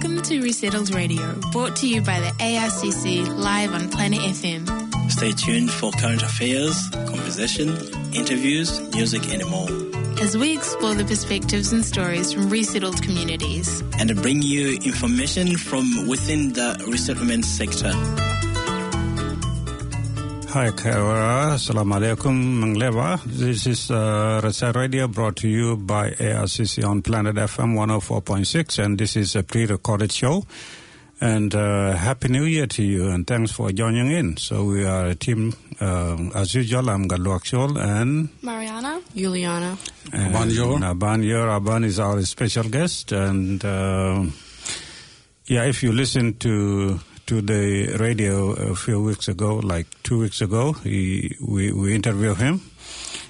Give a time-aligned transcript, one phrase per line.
[0.00, 5.10] Welcome to Resettled Radio, brought to you by the ARCC live on Planet FM.
[5.10, 7.70] Stay tuned for current affairs, conversation,
[8.14, 9.68] interviews, music, and more.
[10.22, 13.82] As we explore the perspectives and stories from resettled communities.
[13.98, 17.92] And bring you information from within the resettlement sector.
[20.50, 21.52] Hi, Kara.
[21.54, 23.22] Assalamu alaikum, Mangleva.
[23.24, 28.98] This is uh, Resett Radio brought to you by ARCC on Planet FM 104.6, and
[28.98, 30.46] this is a pre recorded show.
[31.20, 34.38] And uh, Happy New Year to you, and thanks for joining in.
[34.38, 36.88] So, we are a team, uh, as usual.
[36.88, 39.02] I'm Galwak Shol and Mariana.
[39.14, 39.76] Juliana.
[40.14, 40.78] and Abanyor.
[40.78, 41.60] Abanyor.
[41.60, 43.12] Aban is our special guest.
[43.12, 44.24] And uh,
[45.44, 50.40] yeah, if you listen to to the radio a few weeks ago, like two weeks
[50.40, 52.62] ago, he, we, we interviewed him.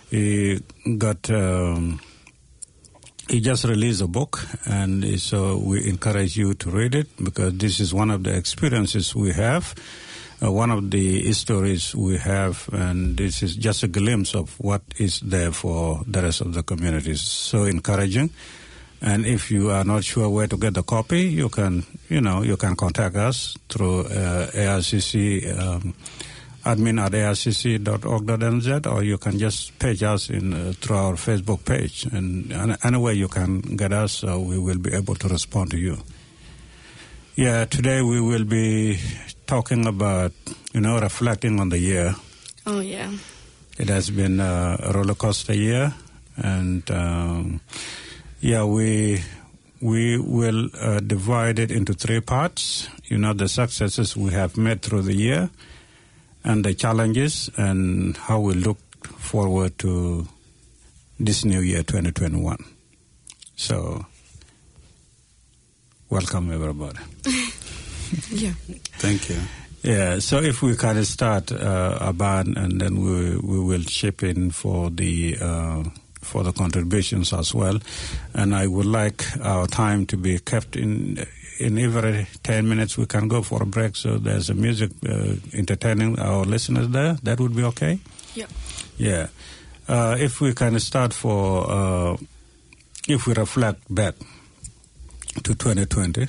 [0.09, 0.61] He
[0.97, 1.99] got, um,
[3.29, 7.81] he just released a book, and so we encourage you to read it because this
[7.81, 9.75] is one of the experiences we have.
[10.41, 14.83] Uh, one of the stories we have, and this is just a glimpse of what
[14.99, 17.21] is there for the rest of the communities.
[17.21, 18.31] So encouraging.
[19.01, 22.43] And if you are not sure where to get the copy, you can, you know,
[22.43, 25.95] you can contact us through uh, ARCC um,
[26.65, 32.07] admin at arcc.org.nz, or you can just page us in uh, through our Facebook page.
[32.11, 35.79] And an- anyway, you can get us, uh, we will be able to respond to
[35.79, 35.99] you.
[37.37, 38.99] Yeah, today we will be
[39.47, 40.33] talking about,
[40.75, 42.15] you know, reflecting on the year.
[42.67, 43.13] Oh yeah.
[43.79, 45.95] It has been a roller coaster year,
[46.37, 47.61] and um,
[48.41, 49.23] yeah, we
[49.81, 52.89] we will uh, divide it into three parts.
[53.05, 55.51] You know, the successes we have made through the year,
[56.45, 58.79] and the challenges, and how we look
[59.19, 60.27] forward to
[61.21, 62.59] this new year, 2021.
[63.57, 64.07] So,
[66.11, 66.99] welcome everybody.
[68.31, 68.53] Yeah.
[68.97, 69.37] Thank you.
[69.83, 74.23] Yeah, so if we kind of start uh, Aban, and then we we will chip
[74.23, 75.85] in for the uh,
[76.29, 77.79] for the contributions as well,
[78.35, 81.25] and I would like our time to be kept in
[81.59, 82.97] in every ten minutes.
[82.99, 87.15] We can go for a break, so there's a music uh, entertaining our listeners there.
[87.23, 87.99] That would be okay.
[88.35, 88.51] Yep.
[88.99, 89.27] Yeah,
[89.89, 92.17] uh, if we kind of start for uh,
[93.09, 94.15] if we reflect back
[95.43, 96.27] to 2020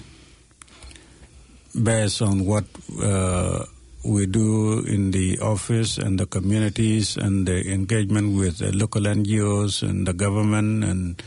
[1.84, 2.66] based on what
[3.02, 3.66] uh,
[4.04, 9.84] we do in the office and the communities and the engagement with the local NGOs
[9.84, 11.22] and the government and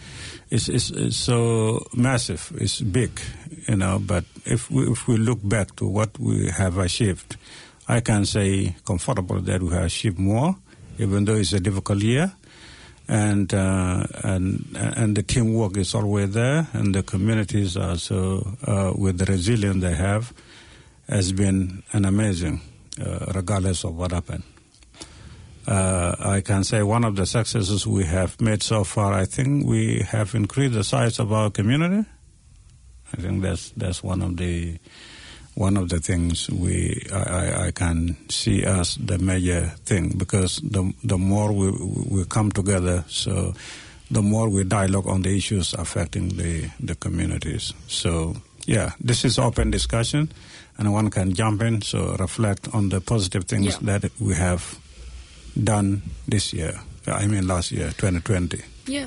[0.50, 3.20] it's, it's, it's so massive, it's big,
[3.68, 3.98] you know.
[3.98, 7.36] But if we, if we look back to what we have achieved,
[7.88, 10.56] I can say comfortable that we have achieved more,
[10.98, 12.32] even though it's a difficult year
[13.08, 18.92] and uh, and and the teamwork is always there, and the communities are so uh,
[18.94, 20.32] with the resilience they have
[21.08, 22.60] has been an amazing,
[23.00, 24.42] uh, regardless of what happened.
[25.66, 29.12] Uh, I can say one of the successes we have made so far.
[29.12, 32.08] I think we have increased the size of our community.
[33.12, 34.78] I think that's that's one of the
[35.54, 40.92] one of the things we I, I, can see as the major thing because the
[41.04, 41.70] the more we
[42.08, 43.54] we come together, so
[44.10, 47.74] the more we dialogue on the issues affecting the the communities.
[47.86, 48.36] So
[48.66, 50.32] yeah, this is open discussion,
[50.78, 53.98] and one can jump in so reflect on the positive things Yeah.
[53.98, 54.78] that we have
[55.62, 56.80] done this year.
[57.06, 58.60] I mean last year, 2020.
[58.86, 59.06] Yeah.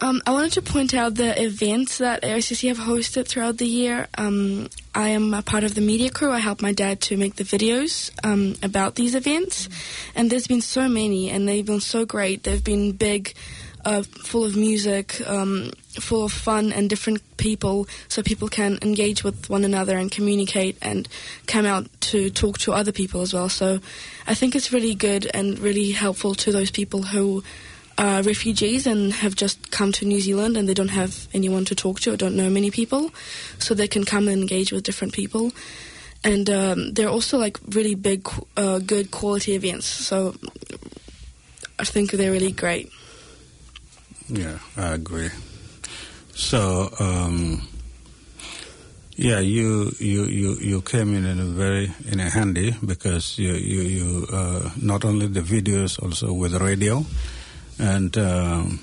[0.00, 4.06] Um, I wanted to point out the events that ARCC have hosted throughout the year.
[4.16, 6.30] Um, I am a part of the media crew.
[6.30, 9.68] I help my dad to make the videos um, about these events,
[10.14, 12.44] and there's been so many, and they've been so great.
[12.44, 13.34] They've been big,
[13.88, 15.70] uh, full of music, um,
[16.08, 20.76] full of fun and different people, so people can engage with one another and communicate
[20.82, 21.08] and
[21.46, 23.48] come out to talk to other people as well.
[23.48, 23.80] So
[24.26, 27.42] I think it's really good and really helpful to those people who
[27.96, 31.74] are refugees and have just come to New Zealand and they don't have anyone to
[31.74, 33.10] talk to or don't know many people,
[33.58, 35.50] so they can come and engage with different people.
[36.24, 39.86] And um, they're also like really big, uh, good quality events.
[39.86, 40.34] So
[41.78, 42.90] I think they're really great.
[44.28, 45.30] Yeah, I agree.
[46.34, 47.66] So, um,
[49.16, 53.54] yeah, you, you, you, you came in in a very in a handy because you
[53.54, 57.04] you, you uh, not only the videos also with radio,
[57.78, 58.80] and um,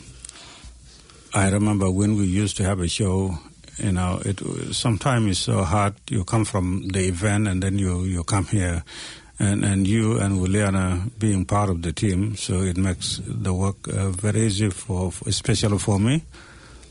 [1.34, 3.38] I remember when we used to have a show.
[3.78, 4.40] You know, it
[4.74, 5.96] sometimes it's so hard.
[6.10, 8.84] You come from the event and then you you come here,
[9.40, 13.88] and and you and Juliana being part of the team, so it makes the work
[13.88, 16.24] uh, very easy for, especially for me.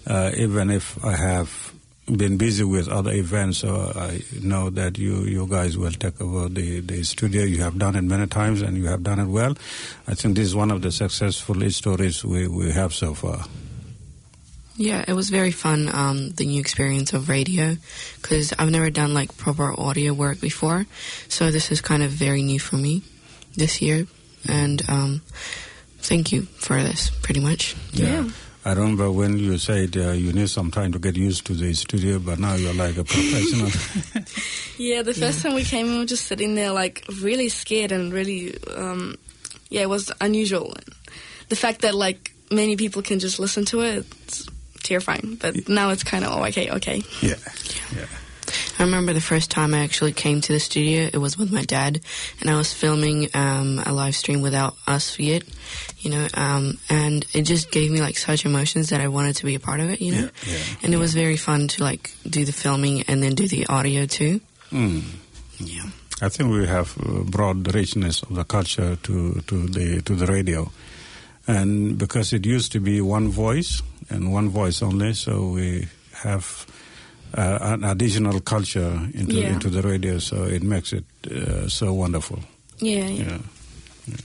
[0.06, 1.72] Uh, even if I have
[2.06, 6.50] been busy with other events, so I know that you, you guys will take over
[6.50, 7.44] the, the studio.
[7.44, 9.56] You have done it many times and you have done it well.
[10.06, 13.46] I think this is one of the successful stories we, we have so far.
[14.76, 17.76] Yeah, it was very fun, um, the new experience of radio,
[18.20, 20.86] because I've never done like proper audio work before.
[21.28, 23.02] So this is kind of very new for me
[23.56, 24.06] this year.
[24.48, 25.22] And um,
[25.98, 27.76] thank you for this, pretty much.
[27.92, 28.28] Yeah.
[28.66, 31.74] I remember when you said uh, you need some time to get used to the
[31.74, 33.70] studio, but now you're like a professional.
[34.76, 38.12] Yeah, the first time we came, we were just sitting there, like really scared and
[38.12, 39.14] really, um,
[39.70, 40.74] yeah, it was unusual.
[41.48, 44.48] The fact that like many people can just listen to it, it's
[44.84, 45.36] terrifying.
[45.40, 47.02] But now it's kind of oh, okay, okay.
[47.20, 47.34] yeah.
[47.94, 48.06] yeah.
[48.78, 51.62] I remember the first time I actually came to the studio, it was with my
[51.62, 52.00] dad,
[52.40, 55.42] and I was filming um, a live stream without us yet,
[55.98, 59.46] you know, um, and it just gave me like such emotions that I wanted to
[59.46, 61.82] be a part of it, you know, Yeah, yeah, and it was very fun to
[61.82, 64.40] like do the filming and then do the audio too.
[64.70, 65.02] Mm.
[65.58, 65.84] Yeah.
[66.20, 70.14] I think we have uh, brought the richness of the culture to, to the to
[70.14, 70.70] the radio,
[71.46, 75.86] and because it used to be one voice and one voice only, so we
[76.22, 76.66] have
[77.36, 79.52] uh, an additional culture into Yeah.
[79.52, 82.38] into the radio, so it makes it uh, so wonderful.
[82.78, 83.38] Yeah, yeah.
[84.06, 84.16] Yeah.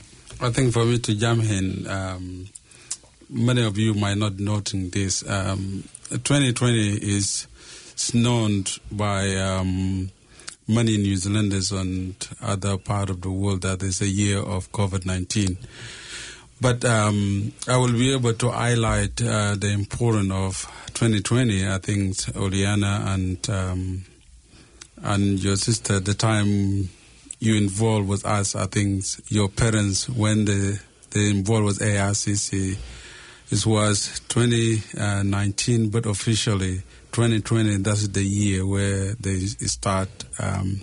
[0.41, 2.47] I think for me to jump in, um,
[3.29, 5.23] many of you might not noting this.
[5.27, 7.47] Um, 2020 is
[7.95, 10.09] is known by um,
[10.67, 15.57] many New Zealanders and other part of the world that is a year of COVID-19.
[16.61, 21.67] But um, I will be able to highlight uh, the importance of 2020.
[21.67, 24.05] I think Oliana and um,
[25.03, 26.89] and your sister, the time
[27.39, 30.77] you involved with us, I think your parents, when they,
[31.11, 32.77] they involved with ARCC,
[33.51, 40.81] it was 2019, but officially 2020, that's the year where they start um,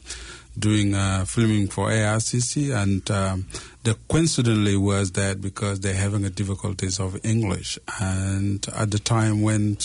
[0.59, 2.75] doing uh, filming for ARCC.
[2.75, 3.47] And um,
[3.87, 7.79] the coincidentally was that because they're having a difficulties of English.
[8.01, 9.79] And at the time when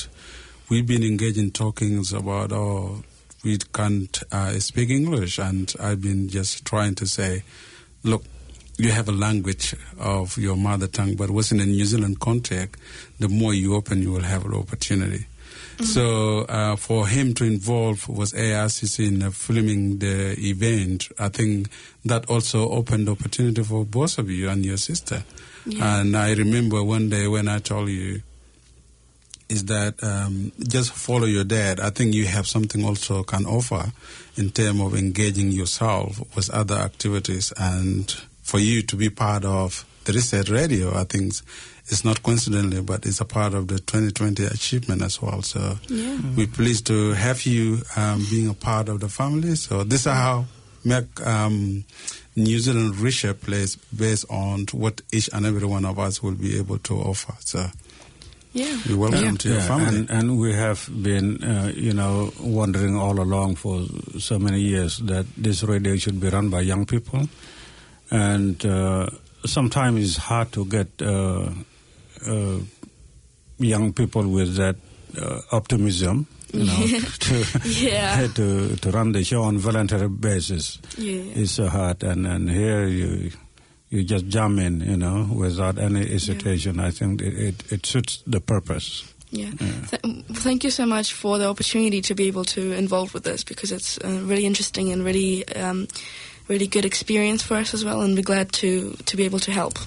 [0.69, 3.03] we've been engaged in talkings about, oh,
[3.43, 5.37] we can't uh, speak English.
[5.37, 7.43] And I've been just trying to say,
[8.01, 8.23] look,
[8.79, 12.81] you have a language of your mother tongue, but what's in a New Zealand context,
[13.19, 15.27] the more you open, you will have an opportunity.
[15.79, 21.69] So uh, for him to involve was ARCC in uh, filming the event, I think
[22.05, 25.23] that also opened opportunity for both of you and your sister.
[25.79, 28.21] And I remember one day when I told you,
[29.51, 31.81] is that um, just follow your dad.
[31.81, 33.91] I think you have something also can offer
[34.37, 38.09] in terms of engaging yourself with other activities and
[38.41, 41.33] for you to be part of the Resett Radio, I think
[41.87, 45.41] it's not coincidentally, but it's a part of the 2020 achievement as well.
[45.41, 46.17] So Yeah.
[46.35, 49.55] we're pleased to have you um, being a part of the family.
[49.55, 50.45] So this is how
[50.83, 51.83] make um,
[52.35, 56.57] New Zealand richer place based on what each and every one of us will be
[56.57, 57.33] able to offer.
[57.39, 57.67] So
[58.53, 58.79] Yeah.
[58.85, 59.31] you're welcome Yeah.
[59.37, 59.97] to your Yeah, family.
[59.97, 63.85] and, and we have been, uh, you know, wondering all along for
[64.19, 67.27] so many years that this radio should be run by young people,
[68.09, 69.07] and uh,
[69.45, 71.49] sometimes it's hard to get uh, uh,
[73.57, 74.75] young people with that
[75.21, 76.85] uh, optimism, you know,
[77.19, 78.27] to, Yeah.
[78.35, 80.79] to to run the show on voluntary basis.
[80.97, 81.21] Yeah.
[81.35, 83.31] It's so hard, and and here you.
[83.93, 86.79] You just jump in, you know, without any hesitation.
[86.79, 89.03] I think it, it, it suits the purpose.
[89.31, 89.51] Yeah.
[89.89, 93.43] Th- thank you so much for the opportunity to be able to involve with this
[93.43, 95.89] because it's uh, really interesting and really, um,
[96.47, 97.99] really good experience for us as well.
[97.99, 99.77] And we're glad to to be able to help.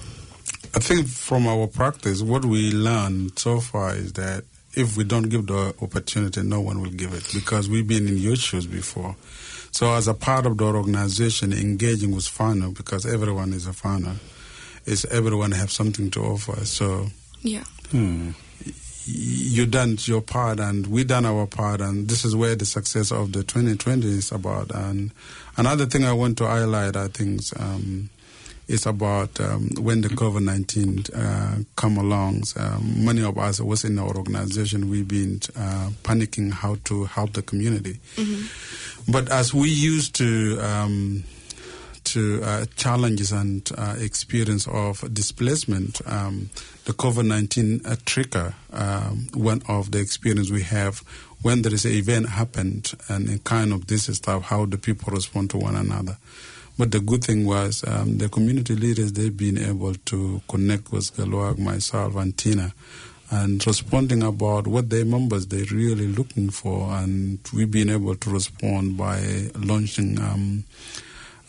[0.77, 5.29] I think from our practice, what we learned so far is that if we don't
[5.29, 9.15] give the opportunity, no one will give it because we've been in your shoes before.
[9.71, 14.17] So, as a part of the organization, engaging with whānau, because everyone is a whānau,
[14.85, 16.65] is everyone have something to offer.
[16.65, 17.07] So,
[17.43, 17.65] Yeah.
[17.91, 18.31] Hmm.
[19.07, 23.13] you done your part and we done our part and this is where the success
[23.13, 25.11] of the 2020 is about and
[25.59, 28.09] another thing i want to highlight i think um,
[28.69, 32.43] is about um, when the covid-19 uh, come along.
[32.57, 37.33] Um, many of us was in our organization we've been uh, panicking how to help
[37.33, 37.99] the community.
[39.09, 41.25] But as we used to um,
[42.05, 46.51] to uh, challenges and uh, experience of displacement, um,
[46.85, 51.03] the COVID 19 uh, trigger, um, one of the experience we have
[51.43, 55.13] when there is an event happened and in kind of this stuff, how the people
[55.13, 56.17] respond to one another.
[56.77, 61.17] But the good thing was um, the community leaders, they've been able to connect with
[61.17, 62.73] Galwak, myself, and Tina.
[63.31, 68.31] and responding about what their members they're really looking for, and we've been able to
[68.31, 70.21] respond by launching.
[70.21, 70.65] Um,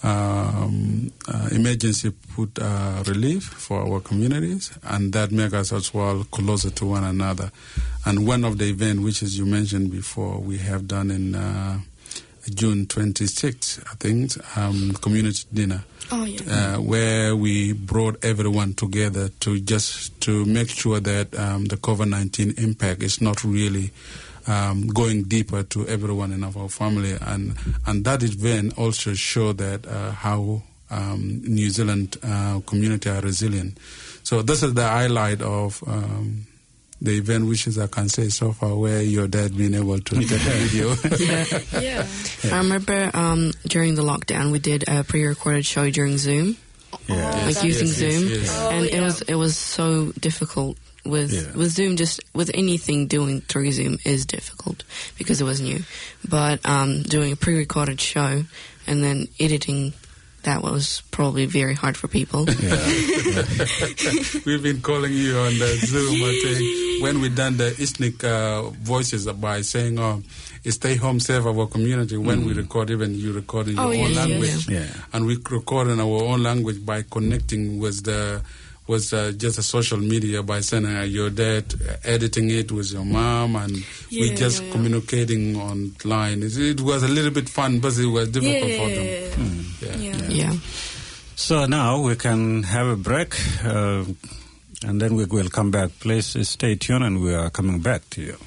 [0.03, 6.23] um, uh, emergency food uh, relief for our communities, and that makes us as well
[6.25, 7.49] closer to one another.
[8.05, 11.79] And one of the events, which as you mentioned before, we have done in uh,
[12.53, 15.83] June 26th, I think, um, community dinner.
[16.11, 16.75] Oh, yeah.
[16.75, 22.09] Uh, where we brought everyone together to just to make sure that um, the COVID
[22.09, 23.91] nineteen impact is not really
[24.45, 27.55] um, going deeper to everyone in our family, and
[27.87, 30.61] and that event also showed that uh, how
[30.91, 33.77] um, New Zealand uh, community are resilient.
[34.21, 35.83] So this is the highlight of.
[35.87, 36.45] Um,
[37.01, 40.15] the event, which is I can say so far, where your dad being able to
[40.15, 40.89] take a video.
[41.81, 42.05] yeah.
[42.53, 46.57] I remember um, during the lockdown we did a pre-recorded show during Zoom,
[47.07, 47.45] Yeah.
[47.45, 48.49] like using yes, yes, Zoom, yes.
[48.61, 49.01] Oh, and it yeah.
[49.01, 51.51] was it was so difficult with Yeah.
[51.55, 51.97] with Zoom.
[51.97, 54.83] Just with anything doing through Zoom is difficult
[55.17, 55.83] because it was new,
[56.27, 58.43] but um, doing a pre-recorded show
[58.87, 59.93] and then editing
[60.45, 62.45] that was probably very hard for people.
[64.45, 66.23] We've been calling you on the Zoom.
[66.23, 70.21] I think when we done the ethnic uh, voices by saying, "Oh,
[70.69, 73.93] stay home, save our community." When we record, even you record in your Oh, own
[73.97, 74.17] yes, yes.
[74.29, 74.87] language, Yeah.
[75.13, 78.41] and we record in our own language by connecting with the
[78.87, 82.91] was uh, just a social media by sending uh, your dad uh, editing it with
[82.91, 83.71] your mom and
[84.11, 84.71] we just yeah, yeah.
[84.73, 89.65] communicating online it, it was a little bit fun but it was difficult for them
[89.81, 89.95] Yeah.
[89.97, 90.17] yeah.
[90.17, 90.29] Yeah.
[90.29, 90.53] yeah.
[91.35, 94.05] So now we can have a break, uh,
[94.87, 95.91] and then we will come back.
[95.99, 98.37] Please stay tuned, and we are coming back to you.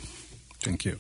[0.65, 0.99] Thank you.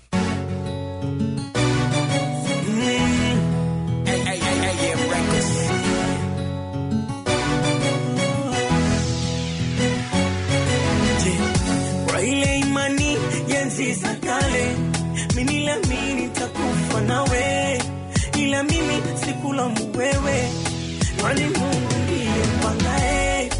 [19.58, 20.50] Sikulaumu wewe,
[21.20, 23.50] kwani Mungu ndiye mpangae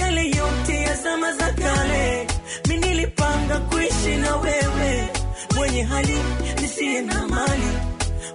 [0.00, 2.26] yale yote ya zama za kale.
[2.68, 5.08] Mimi nilipanga kuishi na wewe,
[5.56, 6.18] mwenye hali
[6.62, 7.68] nisiye na mali,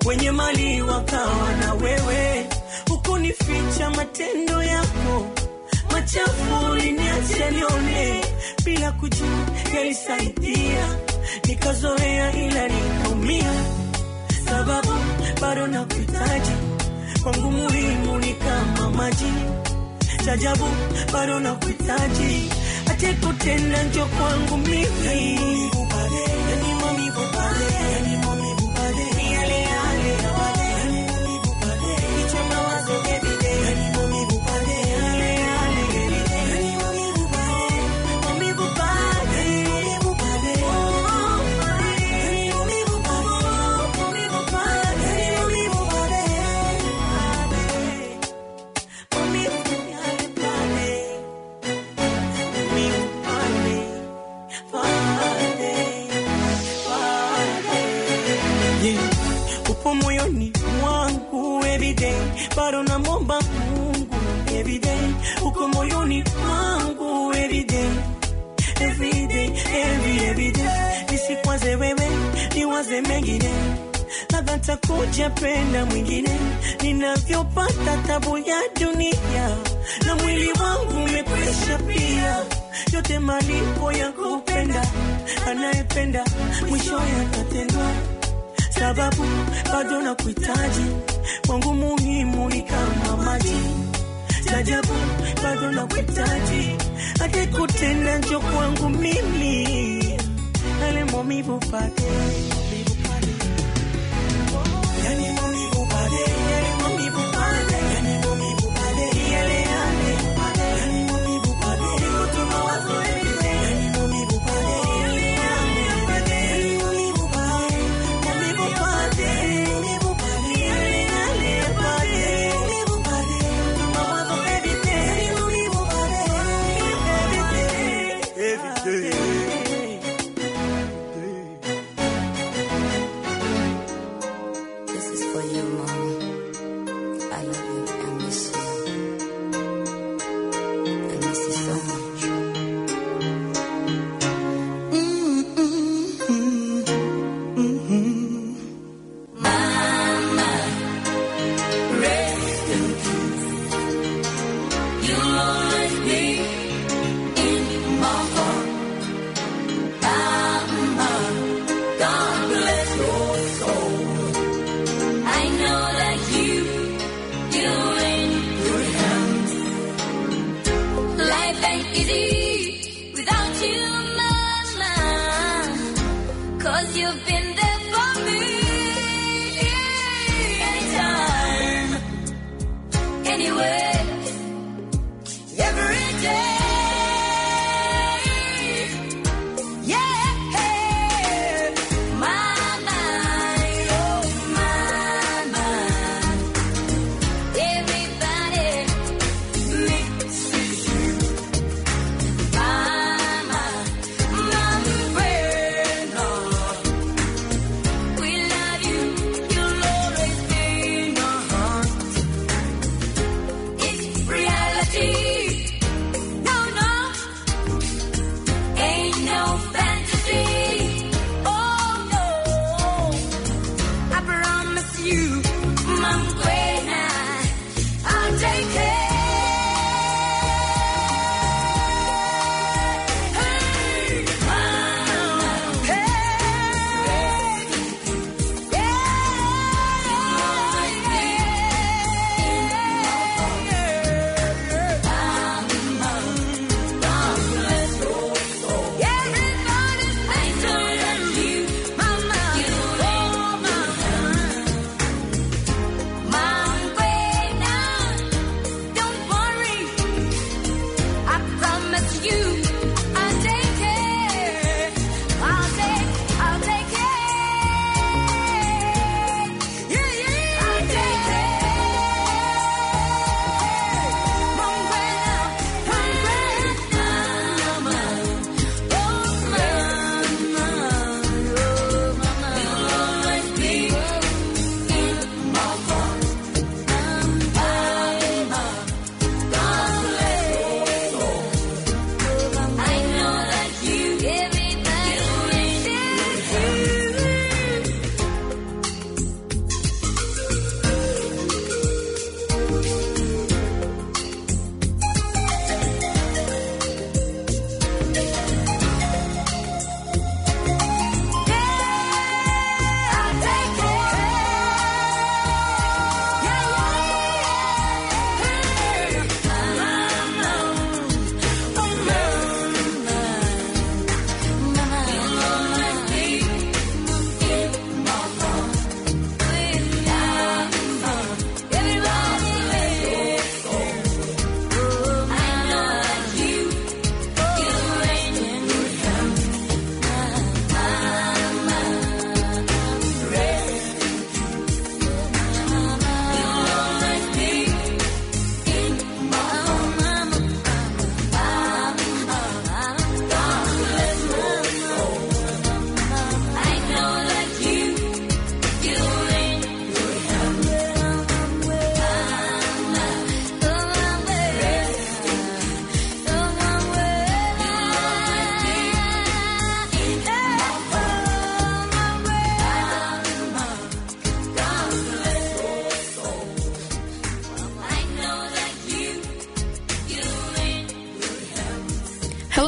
[0.06, 2.46] wenye mali wakawa na wewe,
[2.90, 5.26] hukunificha matendo yako
[5.92, 8.22] machafu uliniacha nione
[8.66, 9.46] bila kujua
[9.76, 10.88] yalisaidia,
[11.48, 13.54] nikazoea ila nikaumia,
[14.50, 14.92] sababu
[15.42, 16.52] bado nakuhitaji,
[17.26, 19.34] kwangu muhimu ni kama maji,
[20.26, 20.66] chajabu
[21.14, 22.50] bado nakuhitaji,
[22.92, 25.40] ateko tena njo kwangu mimi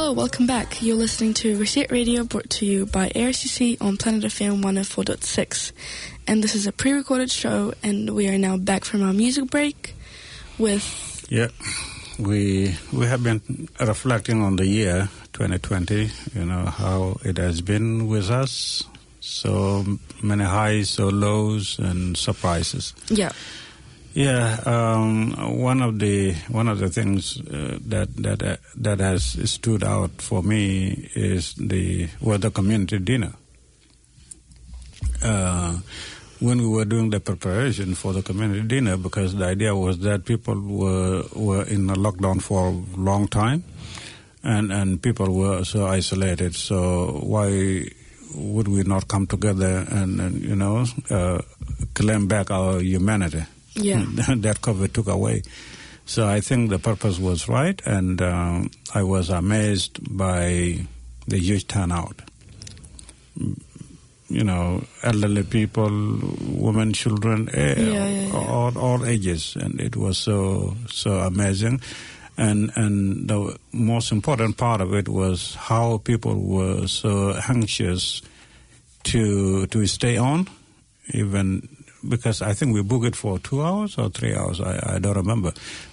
[0.08, 0.80] Hello, welcome back.
[0.80, 5.72] You're listening to Resett Radio brought to you by ARCC on Planet FM 104.6.
[6.26, 9.50] And this is a pre recorded show, and we are now back from our music
[9.50, 9.94] break
[10.56, 11.26] with.
[11.28, 11.48] Yeah,
[12.18, 16.10] we we have been reflecting on the year 2020.
[16.34, 18.84] You know how it has been with us.
[19.20, 19.84] So
[20.22, 22.94] many highs, so lows, and surprises.
[23.10, 23.32] Yeah.
[24.14, 29.38] Yeah, um, one of the one of the things uh, that that uh, that has
[29.50, 33.34] stood out for me is the was the community dinner.
[35.22, 35.78] Uh,
[36.40, 40.24] when we were doing the preparation for the community dinner, because the idea was that
[40.24, 43.62] people were were in a lockdown for a long time,
[44.42, 46.54] and and people were so isolated.
[46.54, 47.84] So why
[48.34, 51.42] would we not come together and, and you know uh,
[51.94, 53.44] claim back our humanity?
[53.78, 54.04] Yeah.
[54.16, 55.42] that COVID took away.
[56.08, 60.78] So I think the purpose was right, and um, I was amazed by
[61.26, 62.22] the huge turnout.
[64.30, 65.90] You know, elderly people,
[66.48, 68.32] women, children, eh, yeah, yeah.
[68.32, 71.82] all all ages, and it was so so amazing.
[72.38, 78.22] And and the most important part of it was how people were so anxious
[79.04, 80.48] to to stay on,
[81.12, 84.60] even because I think we booked it for two hours or three hours.
[84.60, 85.52] I, I don't remember,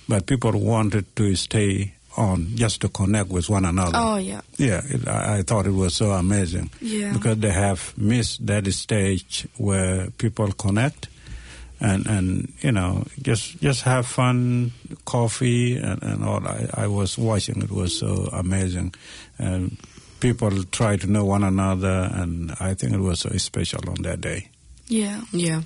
[0.10, 3.92] but people wanted to stay on just to connect with one another.
[3.96, 4.42] Oh yeah.
[4.58, 7.12] Yeah, it, I, I thought it was so amazing Yeah.
[7.14, 11.10] because they have missed that stage where people connect
[11.82, 14.72] and and you know just just have fun,
[15.04, 16.48] coffee and, and all.
[16.48, 18.94] I, I was watching; it was so amazing,
[19.38, 19.76] and
[20.22, 24.22] people try to know one another, and I think it was so special on that
[24.22, 24.48] day.
[24.88, 25.22] Yeah.
[25.34, 25.64] Yeah.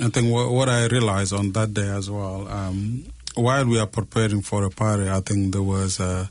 [0.00, 3.86] I think what, what I realized on that day as well, um, while we are
[3.86, 6.26] preparing for a party, I think there was uh,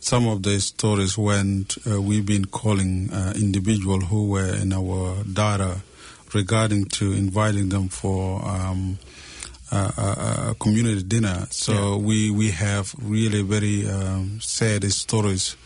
[0.00, 5.24] some of the stories when uh, we've been calling uh, individuals who were in our
[5.24, 5.80] data
[6.34, 8.98] regarding to inviting them for um,
[9.72, 9.76] a,
[10.50, 11.46] a, community dinner.
[11.50, 15.56] So we, we have really very um, sad stories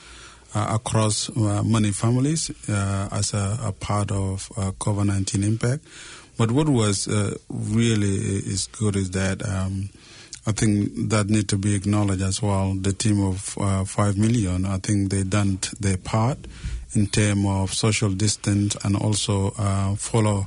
[0.55, 5.85] uh, across uh, many families uh, as a, a part of uh, COVID-19 impact.
[6.40, 8.16] But what was uh, really
[8.53, 9.90] is good is that um,
[10.46, 12.72] I think that need to be acknowledged as well.
[12.72, 16.38] The team of uh, five million, I think they done their part
[16.96, 20.46] in terms of social distance and also uh, follow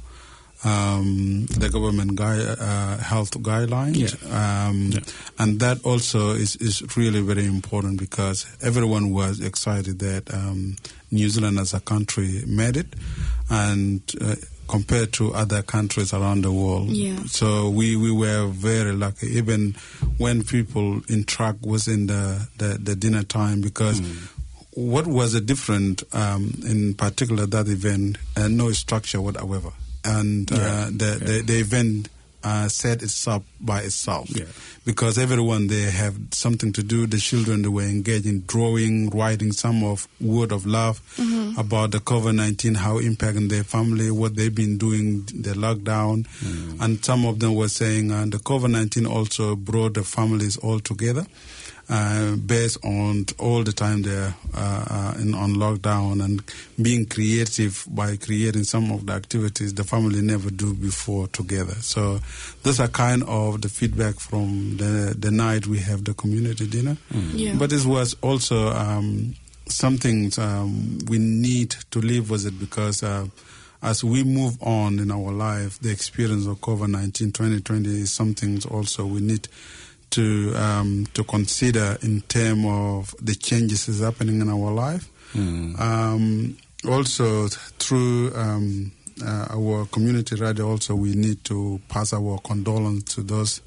[0.65, 4.17] um, the government gui- uh, health guidelines.
[4.33, 4.91] Um,
[5.37, 10.75] And that also is, is really very important because everyone was excited that um,
[11.11, 12.95] New Zealand as a country made it.
[13.49, 14.35] And uh,
[14.73, 16.89] compared to other countries around the world.
[16.89, 17.19] Yeah.
[17.27, 19.75] So we, we were very lucky, even
[20.17, 24.01] when people interact within the, the, the dinner time, because
[24.73, 29.71] what was a different, um, in particular that event, uh, no structure whatsoever,
[30.03, 30.89] and uh, Yeah.
[31.01, 32.09] the, the the event
[32.43, 34.45] uh, set itself by itself, Yeah.
[34.85, 37.07] because everyone they have something to do.
[37.07, 41.01] The children they were engaged in drawing, writing some of word of love
[41.57, 46.25] about the COVID nineteen, how impacting their family, what they've been doing, the lockdown,
[46.81, 50.79] and some of them were saying uh, the COVID nineteen also brought the families all
[50.79, 51.25] together.
[51.89, 56.41] Uh, based on all the time they're uh, uh, in, on lockdown and
[56.81, 61.73] being creative by creating some of the activities the family never do before together.
[61.75, 62.19] So
[62.63, 66.95] those are kind of the feedback from the the night we have the community dinner.
[67.33, 67.55] Yeah.
[67.59, 69.35] But it was also um,
[69.67, 73.25] something um, we need to live with it because uh,
[73.81, 78.61] as we move on in our life, the experience of COVID 19 2020 is something
[78.71, 79.49] also we need
[80.13, 85.09] to um, to consider in terms of the changes is happening in our life.
[85.79, 87.47] Um, also,
[87.79, 88.91] through um,
[89.25, 93.61] uh, our community radio, also we need to pass our condolence to those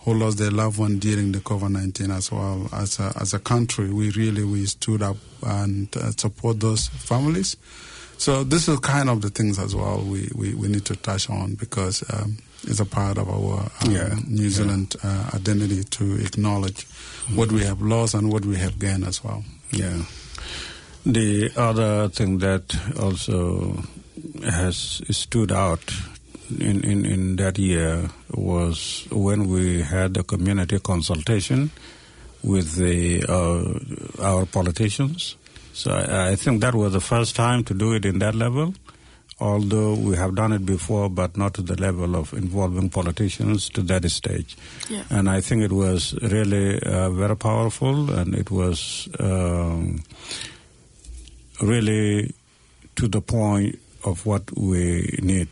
[0.00, 2.68] who lost their loved one during the COVID nineteen as well.
[2.72, 7.56] As a, as a country, we really we stood up and uh, support those families.
[8.18, 11.28] So this is kind of the things as well we, we, we need to touch
[11.28, 12.02] on because
[12.66, 16.86] it's a part of our um, Yeah, New Zealand uh, identity to acknowledge
[17.34, 19.44] what we have lost and what we have gained as well.
[19.70, 20.02] Yeah.
[21.06, 23.82] The other thing that also
[24.42, 25.92] has stood out
[26.60, 31.70] in, in, in that year was when we had a community consultation
[32.42, 35.36] with the uh, our politicians.
[35.72, 38.74] So I, I think that was the first time to do it in that level.
[39.40, 43.82] Although we have done it before, but not to the level of involving politicians to
[43.82, 44.56] that stage.
[44.88, 45.02] Yeah.
[45.10, 50.02] And I think it was really uh, very powerful, and it was um,
[51.60, 52.32] really
[52.96, 55.48] to the point of what we need.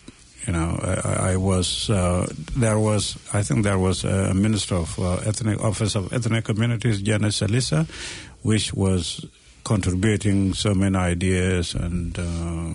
[0.47, 4.99] You know, I, I- was uh, there was I think there was a minister of
[4.99, 7.87] uh, ethnic office of ethnic communities, Jenny Salesa,
[8.42, 9.25] which was
[9.64, 12.75] contributing so many ideas and uh,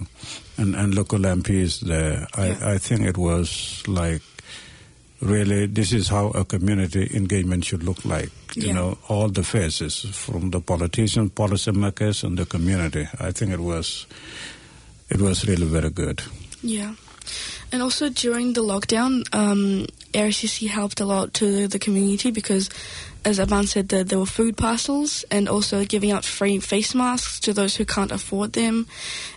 [0.58, 2.28] and, and local MPs there.
[2.38, 2.58] Yeah.
[2.62, 4.22] I, I think it was like
[5.22, 8.30] really this is how a community engagement should look like.
[8.56, 8.74] You Yeah.
[8.74, 13.08] know, all the faces from the politicians, policymakers, and the community.
[13.20, 14.06] I think it was
[15.10, 16.22] it was really very good.
[16.62, 16.96] Yeah.
[17.72, 22.70] And also during the lockdown, um, ARCC helped a lot to the community because,
[23.28, 27.42] as Aban said, there, there were food parcels and also giving out free face masks
[27.42, 28.88] to those who can't afford them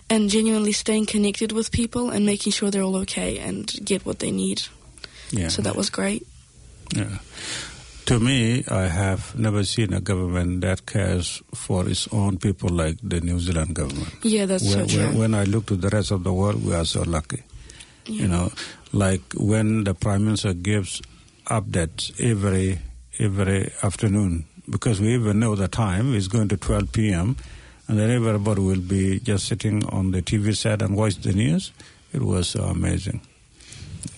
[0.09, 4.19] and genuinely staying connected with people and making sure they're all okay and get what
[4.19, 4.61] they need.
[5.31, 5.49] Yeah.
[5.49, 6.25] So that was great.
[6.95, 7.17] Yeah.
[8.05, 12.95] To me, I have never seen a government that cares for its own people like
[13.03, 14.13] the New Zealand government.
[14.23, 15.07] Yeah, that's when, so true.
[15.07, 17.43] when, when I look to the rest of the world, we are so lucky.
[18.05, 18.51] You know,
[18.93, 21.01] like when the prime minister gives
[21.47, 22.79] updates every
[23.19, 27.35] every afternoon, because we even know the time is going to 12 p.m.
[27.87, 31.71] and then everybody will be just sitting on the TV set and watch the news.
[32.13, 33.21] It was so amazing.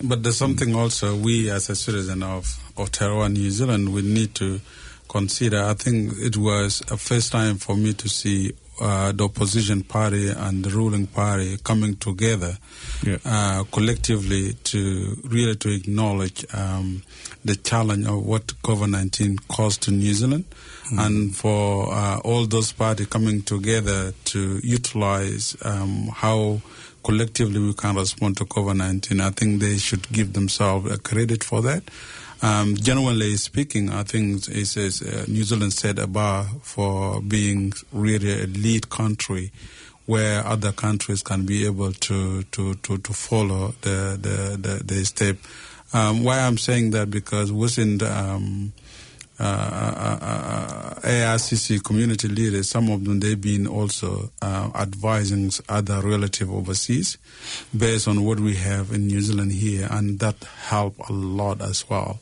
[0.03, 4.59] But there's something also we as a citizen of Aotearoa, New Zealand, we need to
[5.07, 5.63] consider.
[5.63, 8.53] I think it was a first time for me to see
[8.83, 12.57] uh, the opposition party and the ruling party coming together
[13.03, 13.17] Yeah.
[13.25, 17.01] uh, collectively to really to acknowledge um,
[17.45, 20.45] the challenge of what COVID-19 caused to New Zealand,
[20.97, 26.61] and for uh, all those parties coming together to utilize um, how
[27.03, 29.19] collectively we can respond to COVID-19.
[29.21, 31.83] I think they should give themselves a credit for that.
[32.43, 37.71] Um, generally speaking, I think it's, it's, uh, New Zealand set a bar for being
[37.93, 39.53] really a lead country
[40.07, 45.05] where other countries can be able to, to, to, to follow the, the, the, the
[45.05, 45.37] step.
[45.93, 48.73] Um, why I'm saying that because within the, um,
[49.39, 56.01] uh, uh, uh, ARCC community leaders, some of them they've been also uh, advising other
[56.01, 57.17] relative overseas
[57.75, 61.89] based on what we have in New Zealand here, and that help a lot as
[61.89, 62.19] well.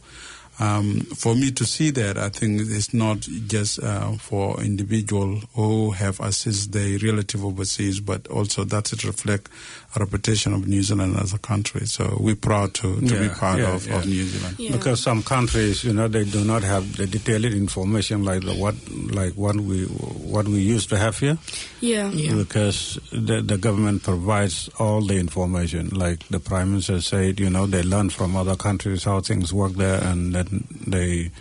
[0.62, 5.92] Um, for me to see that, I think it's not just uh, for individual who
[5.92, 9.50] have assisted their relative overseas, but also that it reflect
[9.96, 11.86] a reputation of New Zealand as a country.
[11.88, 13.98] So we're proud to, to be part yeah, of, yeah.
[13.98, 14.56] of New Zealand.
[14.60, 14.72] Yeah.
[14.74, 18.76] Because some countries, you know, they do not have the detailed information like the, what
[19.12, 21.38] like what we what we used to have here.
[21.80, 22.10] Yeah.
[22.12, 22.36] Yeah.
[22.36, 25.90] Because the the government provides all the information.
[25.90, 29.74] Like the prime minister said, you know, they learn from other countries how things work
[29.74, 30.51] there, and then
[30.88, 31.32] they.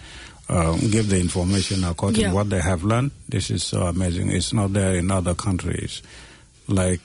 [0.50, 2.30] Um, give the information according Yeah.
[2.30, 3.12] to what they have learned.
[3.28, 4.32] This is so amazing.
[4.32, 6.02] It's not there in other countries.
[6.66, 6.98] Like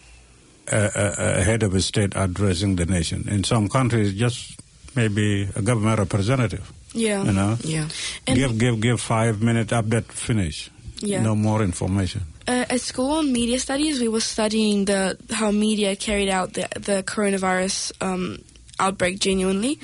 [0.72, 3.28] a, a, a head of a state addressing the nation.
[3.30, 4.60] In some countries, just
[4.96, 6.74] maybe a government representative.
[6.94, 7.22] Yeah.
[7.24, 7.88] You know, Yeah.
[8.26, 10.72] And- give give give five minute update, finish.
[11.02, 11.22] Yeah.
[11.22, 12.22] No more information.
[12.48, 16.66] Uh, at school in media studies, we were studying the how media carried out the
[16.82, 18.40] the coronavirus um,
[18.80, 19.80] outbreak genuinely,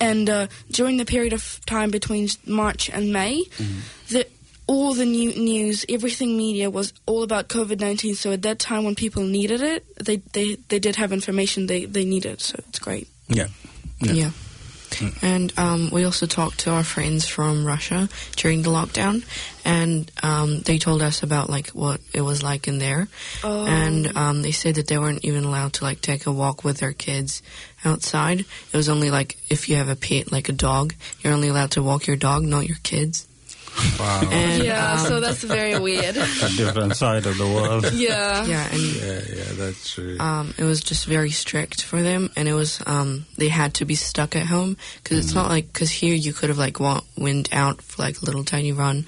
[0.00, 3.44] and uh, during the period of time between March and May,
[4.08, 4.26] the
[4.66, 8.14] all the new news, everything media was all about COVID nineteen.
[8.14, 11.84] So at that time, when people needed it, they they, they did have information they,
[11.84, 12.40] they needed.
[12.40, 13.08] So it's great.
[13.28, 13.48] Yeah.
[14.00, 14.30] Yeah.
[15.20, 19.24] And um, we also talked to our friends from Russia during the lockdown,
[19.64, 23.08] and um, they told us about like what it was like in there.
[23.44, 23.66] Oh.
[23.66, 26.78] And um, they said that they weren't even allowed to like take a walk with
[26.78, 27.42] their kids
[27.86, 28.40] outside.
[28.40, 31.70] It was only like if you have a pet, like a dog, you're only allowed
[31.72, 33.26] to walk your dog, not your kids.
[33.98, 34.28] Wow.
[34.30, 36.16] And, yeah, um, so that's very weird.
[36.16, 37.84] A different side of the world.
[37.92, 38.44] yeah.
[38.46, 40.18] yeah, and yeah, yeah, that's true.
[40.18, 43.84] um, it was just very strict for them, and it was um, they had to
[43.84, 47.02] be stuck at home because it's not like because here you could have like wa-
[47.18, 49.04] went out for like a little tiny run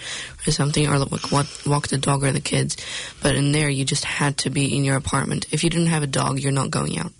[0.46, 2.76] or something, or like walk, walk the dog or the kids,
[3.22, 5.46] but in there you just had to be in your apartment.
[5.50, 7.12] If you didn't have a dog, you're not going out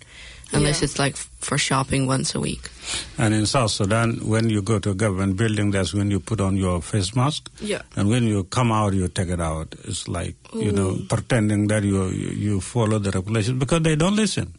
[0.51, 0.85] unless Yeah.
[0.85, 2.69] it's like for shopping once a week.
[3.17, 6.41] And in South Sudan, when you go to a government building, that's when you put
[6.41, 7.49] on your face mask.
[7.61, 7.81] Yeah.
[7.95, 9.75] And when you come out, you take it out.
[9.85, 14.15] It's like, you know, pretending that you, you you follow the regulations because they don't
[14.15, 14.53] listen.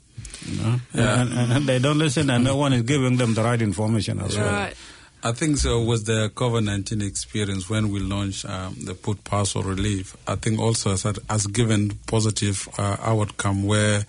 [0.46, 0.80] You know?
[0.94, 1.20] Yeah.
[1.20, 4.20] And, and, and they don't listen, and no one is giving them the right information
[4.20, 4.52] as well.
[4.52, 4.74] Right.
[5.22, 9.62] I think so was the COVID nineteen experience when we launched um, the Put Parcel
[9.62, 10.16] Relief.
[10.26, 14.06] I think also has, has given positive uh, outcome where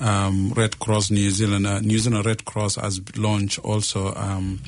[0.00, 4.14] um, Red Cross New Zealand, uh, New Zealand Red Cross has launched also.
[4.14, 4.60] Um,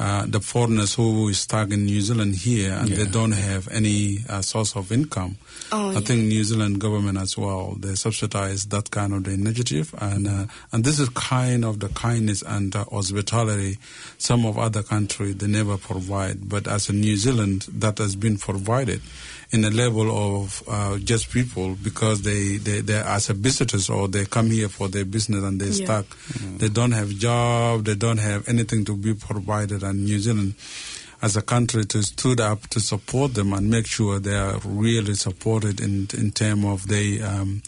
[0.00, 4.18] uh, the foreigners who is stuck in New Zealand here and they don't have any
[4.28, 5.36] uh, source of income.
[5.72, 6.00] Oh, I yeah.
[6.00, 10.46] think New Zealand government as well they subsidize that kind of the initiative and uh,
[10.70, 13.78] and this is kind of the kindness and uh, hospitality
[14.18, 18.38] some of other countries they never provide but as a New Zealand that has been
[18.38, 19.00] provided
[19.50, 23.88] in the level of uh, just people because they they they are as a visitors
[23.88, 25.84] or they come here for their business and they Yeah.
[25.84, 26.06] stuck
[26.58, 30.54] they don't have job they don't have anything to be provided and New Zealand
[31.22, 35.14] as a country to stood up to support them and make sure they are really
[35.14, 37.62] supported in in terms of their um,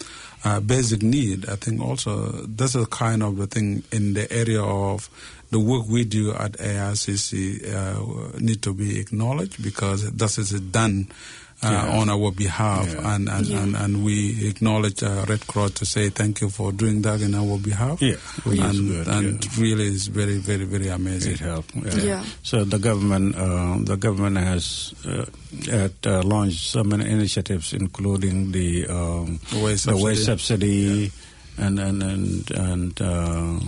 [0.44, 1.48] uh, basic need.
[1.48, 5.08] I think also that's a kind of the thing in the area of
[5.50, 11.08] the work we do at ARCC uh, need to be acknowledged because this is done.
[11.62, 11.98] Uh, Yeah.
[12.00, 13.14] On our behalf, Yeah.
[13.14, 13.60] and and, Yeah.
[13.62, 17.34] and and we acknowledge uh, Red Cross to say thank you for doing that in
[17.34, 18.00] our behalf.
[18.00, 18.16] Yeah,
[18.48, 19.60] which and good, and yeah.
[19.60, 21.32] really is very very very amazing.
[21.34, 21.74] It helped.
[22.00, 22.24] Yeah.
[22.42, 25.26] So the government, uh, the government has uh,
[25.68, 31.10] had, uh, launched so many initiatives, including the um, Wage the wage subsidy.
[31.10, 31.12] subsidy
[31.58, 33.60] and and and and, uh,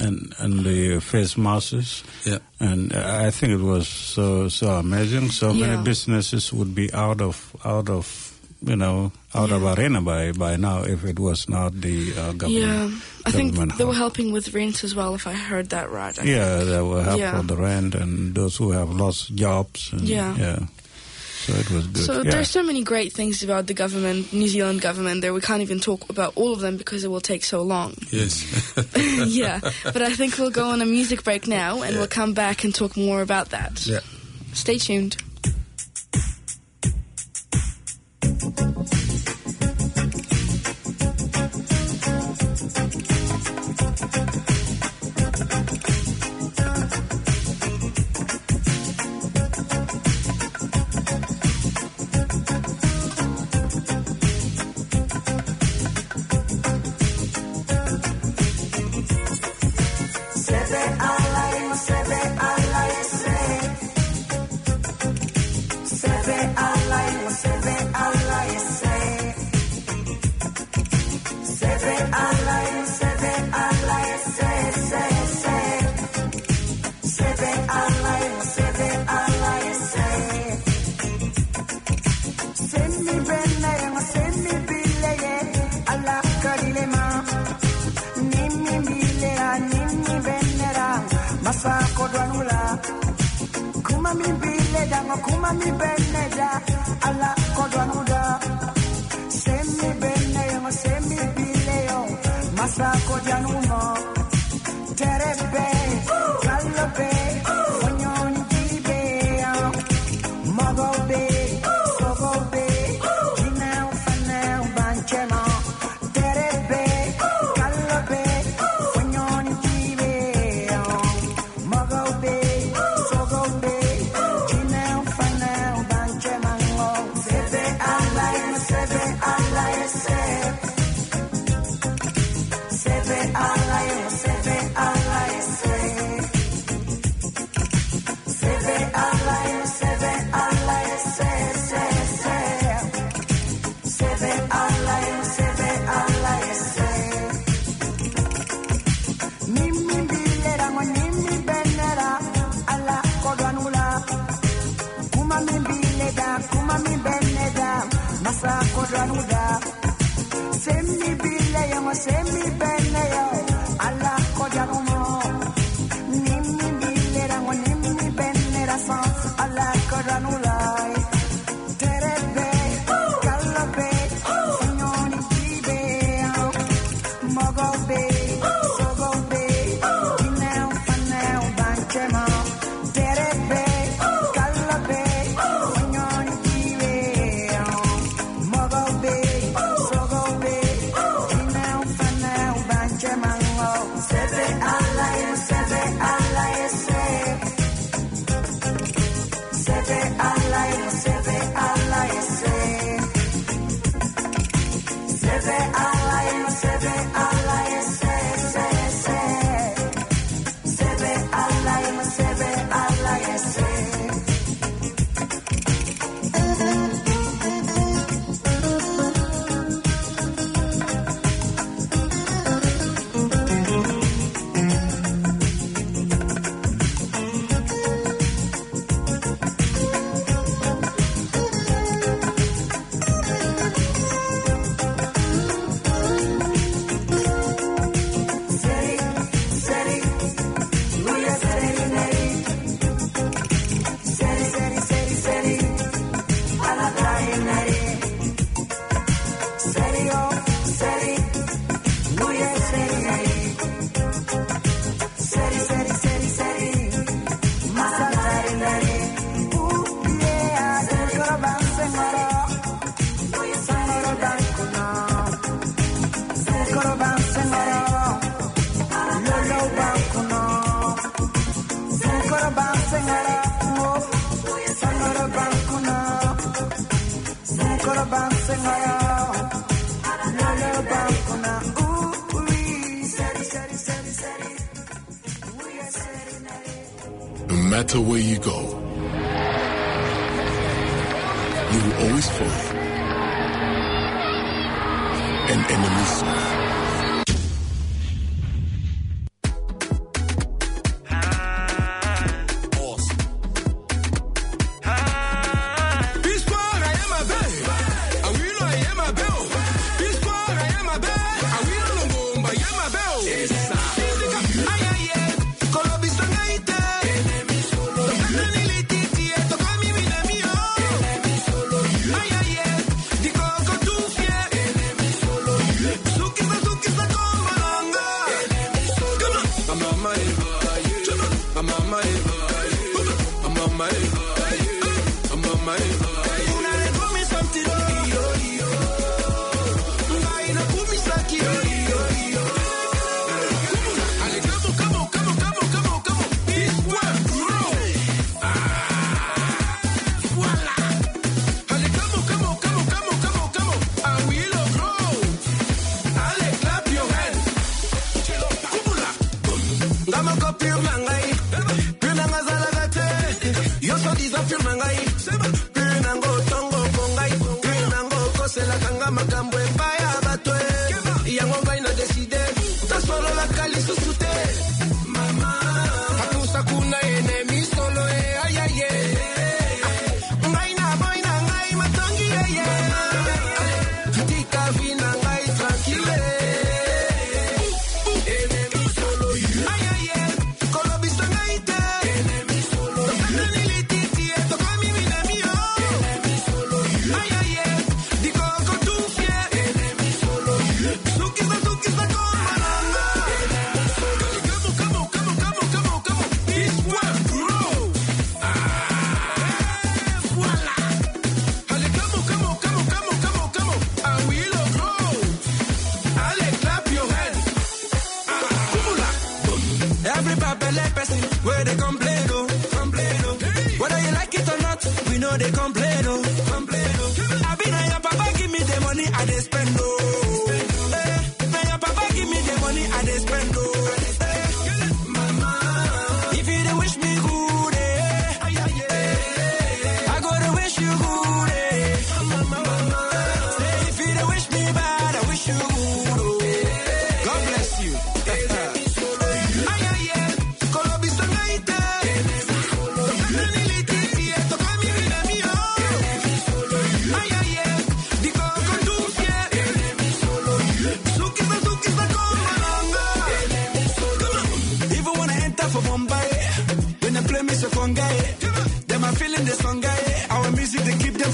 [0.00, 2.02] and and the face masks.
[2.24, 2.38] Yeah.
[2.60, 5.30] And I think it was so so amazing.
[5.30, 5.66] So Yeah.
[5.66, 8.06] many businesses would be out of out of
[8.62, 12.64] you know out of arena by by now if it was not the uh, government.
[12.64, 12.90] Yeah,
[13.26, 16.18] I think government they were helping with rent as well, if I heard that right.
[16.18, 17.36] I Yeah, they were help Yeah.
[17.38, 19.90] for the rent and those who have lost jobs.
[19.92, 20.34] And, Yeah.
[20.36, 20.58] yeah.
[21.48, 22.04] So it was good.
[22.04, 22.30] So yeah.
[22.30, 25.80] there's so many great things about the government, New Zealand government, that we can't even
[25.80, 27.94] talk about all of them because it will take so long.
[28.10, 28.44] Yes.
[29.26, 32.00] yeah, but I think we'll go on a music break now and yeah.
[32.00, 33.86] we'll come back and talk more about that.
[33.86, 34.00] Yeah.
[34.52, 35.16] Stay tuned.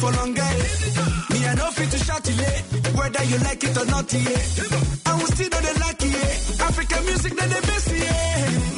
[0.04, 0.54] For long guy.
[1.30, 5.10] Me I know fit to shout it, eh, whether you like it or not, yeah.
[5.10, 6.66] I will still know the lucky, yeah.
[6.68, 8.73] African music that they best, yeah.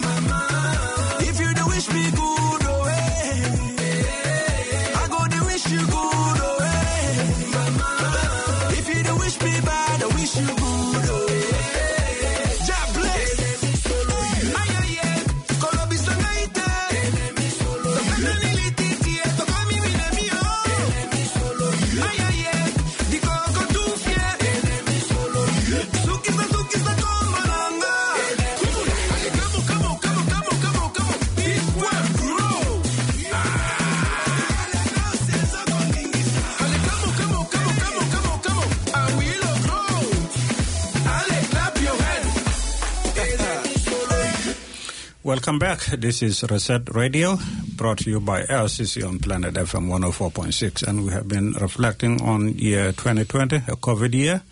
[45.27, 45.81] Welcome back.
[45.87, 47.37] This is Resett Radio,
[47.75, 50.87] brought to you by ARCC on Planet FM 104.6.
[50.87, 54.43] And we have been reflecting on year 2020, a COVID year,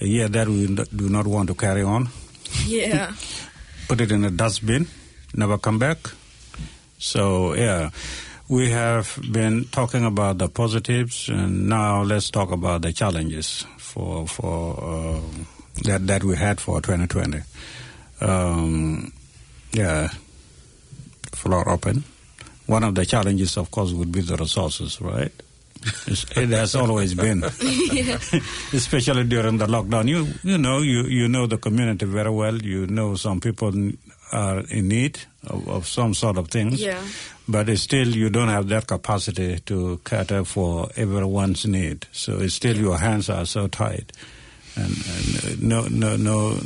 [0.00, 2.08] a year that we do not want to carry on.
[2.66, 3.12] Yeah.
[3.88, 4.88] Put it in a dustbin,
[5.36, 5.98] never come back.
[6.98, 7.90] So, yeah,
[8.48, 14.26] we have been talking about the positives, and now let's talk about the challenges for
[14.26, 15.20] for uh,
[15.84, 17.38] that that we had for 2020.
[18.20, 19.12] Um,
[19.72, 20.08] yeah,
[21.32, 22.04] floor open.
[22.66, 25.32] One of the challenges, of course, would be the resources, right?
[26.06, 27.42] It has always been,
[28.72, 30.06] especially during the lockdown.
[30.08, 32.56] You you know you you know the community very well.
[32.56, 33.72] You know some people
[34.30, 36.80] are in need of, of some sort of things.
[36.80, 37.02] Yeah.
[37.48, 42.06] But it's still, you don't have that capacity to cater for everyone's need.
[42.12, 44.12] So it's still your hands are so tight,
[44.76, 46.60] and, and uh, no no no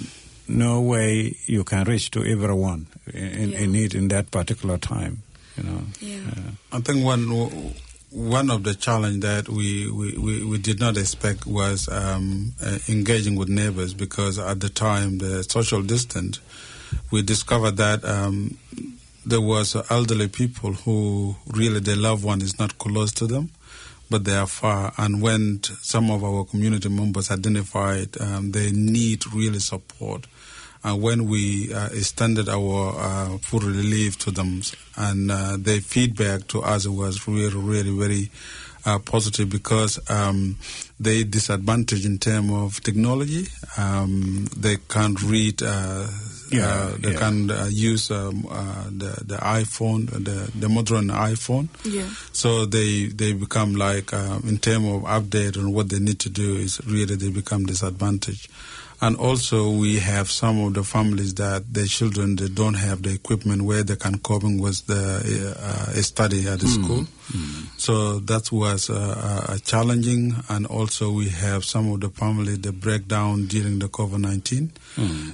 [0.49, 5.23] no way you can reach to everyone in, in need in that particular time.
[5.57, 5.83] You know.
[6.01, 6.21] Yeah.
[6.73, 7.75] I think one
[8.11, 12.79] one of the challenge that we, we, we, we did not expect was um, uh,
[12.89, 16.41] engaging with neighbors because at the time the social distance,
[17.11, 18.57] we discovered that um,
[19.27, 23.51] there was elderly people who really their loved one is not close to them,
[24.09, 24.93] but they are far.
[24.97, 30.36] And when some of our community members identified um, they need really support, and
[30.95, 34.63] when we uh, extended our uh, food relief to them,
[34.97, 38.31] and uh, their feedback to us was really, really, very
[38.85, 40.57] uh, positive because um,
[41.01, 43.47] they disadvantaged in terms of technology.
[43.77, 45.63] Um, they can't read.
[45.63, 46.07] Uh,
[46.47, 47.19] Yeah, uh, they yeah.
[47.19, 51.67] can uh, use um, uh, the the iPhone, the the modern iPhone.
[51.83, 52.07] Yeah.
[52.31, 56.31] So they they become like um, in terms of update on what they need to
[56.31, 58.47] do is really they become disadvantaged.
[59.01, 63.13] And also we have some of the families that their children they don't have the
[63.13, 67.07] equipment where they can coping with the uh, study at the school.
[67.77, 68.95] So that was uh,
[69.49, 70.35] uh, challenging.
[70.49, 74.73] And also we have some of the family that break down during the COVID nineteen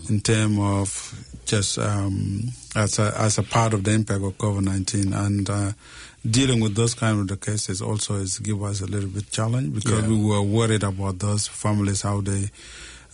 [0.09, 2.43] in terms of just um,
[2.75, 5.49] as a as a part of the impact of COVID nineteen and.
[5.49, 5.73] Uh,
[6.25, 9.75] dealing with those kind of the cases also is give us a little bit challenge
[9.75, 10.09] because Yeah.
[10.09, 12.49] we were worried about those families how they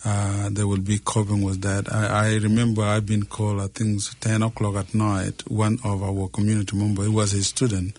[0.05, 1.91] uh, they will be coping with that.
[1.91, 5.49] I, I remember I've been called I think it's ten o'clock at night.
[5.49, 7.97] One of our community member, he was a student,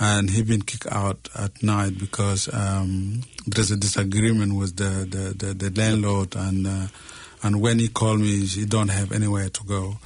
[0.00, 5.46] and he been kicked out at night because um, there's a disagreement with the the,
[5.46, 6.66] the, the landlord and.
[6.66, 6.86] Uh,
[7.42, 9.98] and when he called me, he don't have anywhere to go.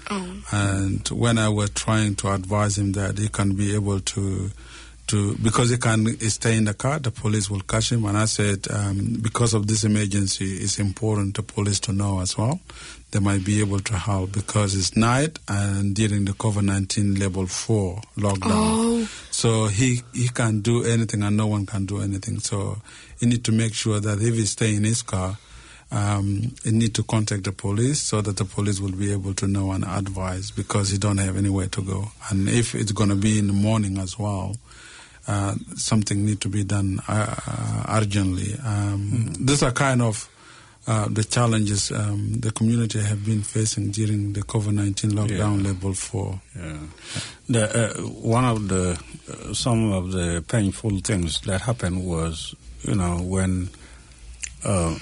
[0.51, 4.51] And when I was trying to advise him that he can be able to,
[5.09, 8.05] to because he can stay in the car, the police will catch him.
[8.05, 12.39] And I said, um, because of this emergency, it's important the police to know as
[12.39, 12.61] well.
[13.11, 17.47] They might be able to help because it's night and during the COVID nineteen level
[17.47, 18.51] four lockdown.
[18.51, 19.09] Oh.
[19.31, 22.39] So he he can't do anything and no one can do anything.
[22.41, 22.81] So
[23.19, 25.39] he need to make sure that if he stay in his car,
[25.91, 29.47] um, he need to contact the police so that the police will be able to
[29.47, 32.11] know and advise because he don't have anywhere to go.
[32.31, 34.57] And if it's going to be in the morning as well,
[35.29, 38.55] uh, something need to be done uh, uh, urgently.
[38.65, 40.29] Um, These are kind of
[40.87, 46.41] uh, the challenges um, the community have been facing during the COVID-19 lockdown level four.
[46.57, 46.79] Yeah.
[47.47, 48.99] The, uh, one of the
[49.29, 53.69] uh, some of the painful things that happened was, you know, when
[54.65, 54.97] uh,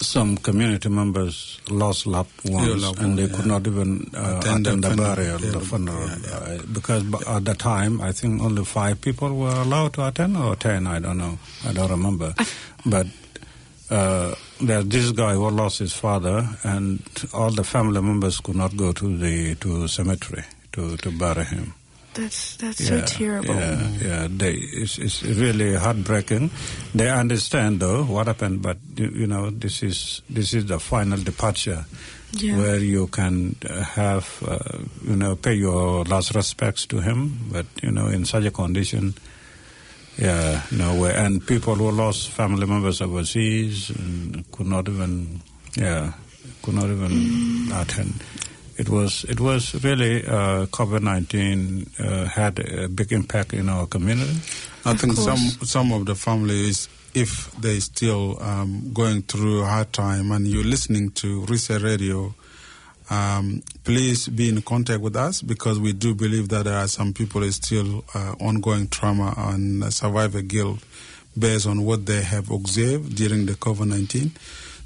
[0.00, 3.52] some community members lost loved ones loved and they one, could yeah.
[3.52, 6.36] not even uh, Attend attend, the the funeral, burial, yeah, the the- funeral, yeah, yeah.
[6.36, 10.36] Uh, because b- at the time I think only five people were allowed to attend
[10.36, 12.34] or ten, I don't know, I don't remember,
[12.86, 13.06] but.
[13.88, 17.00] Uh, there's this guy who lost his father, and
[17.32, 20.42] all the family members could not go to the to cemetery
[20.72, 21.72] to, to bury him.
[22.16, 23.54] That's that's so terrible.
[23.54, 24.28] Yeah, yeah.
[24.30, 26.50] They, it's, it's really heartbreaking.
[26.94, 31.18] They understand though what happened, but you, you know this is this is the final
[31.20, 31.84] departure,
[32.32, 32.56] Yeah.
[32.56, 33.56] where you can
[33.94, 37.36] have uh, you know pay your last respects to him.
[37.52, 39.14] But you know in such a condition,
[40.16, 45.42] yeah, know, where, and people who lost family members overseas and could not even,
[45.76, 46.12] yeah,
[46.62, 48.14] could not even attend.
[48.78, 53.86] It was it was really uh, COVID nineteen uh, had a big impact in our
[53.86, 54.36] community.
[54.84, 55.70] I think some course.
[55.70, 60.62] some of the families, if they still um, going through a hard time, and you're
[60.62, 62.34] listening to Resett Radio,
[63.08, 67.14] um, please be in contact with us because we do believe that there are some
[67.14, 70.80] people who still uh, ongoing trauma and survivor guilt
[71.38, 74.32] based on what they have observed during the COVID nineteen.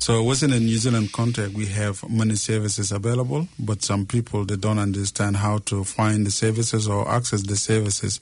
[0.00, 4.56] So within the New Zealand context, we have many services available, but some people they
[4.56, 8.18] don't understand how to find the services or access the services.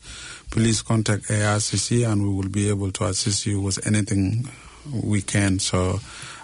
[0.51, 4.49] Please contact ARCC and we will be able to assist you with anything
[5.05, 5.61] we can.
[5.61, 6.01] So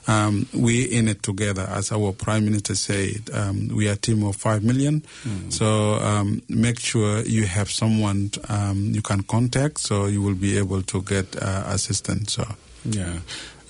[0.07, 3.29] um, we in it together, as our Prime Minister said.
[3.33, 5.03] Um, we are a team of five million.
[5.49, 10.59] So um, make sure you have someone um, you can contact, so you will be
[10.59, 12.35] able to get uh, assistance.
[12.35, 12.47] So.
[12.87, 13.21] Yeah.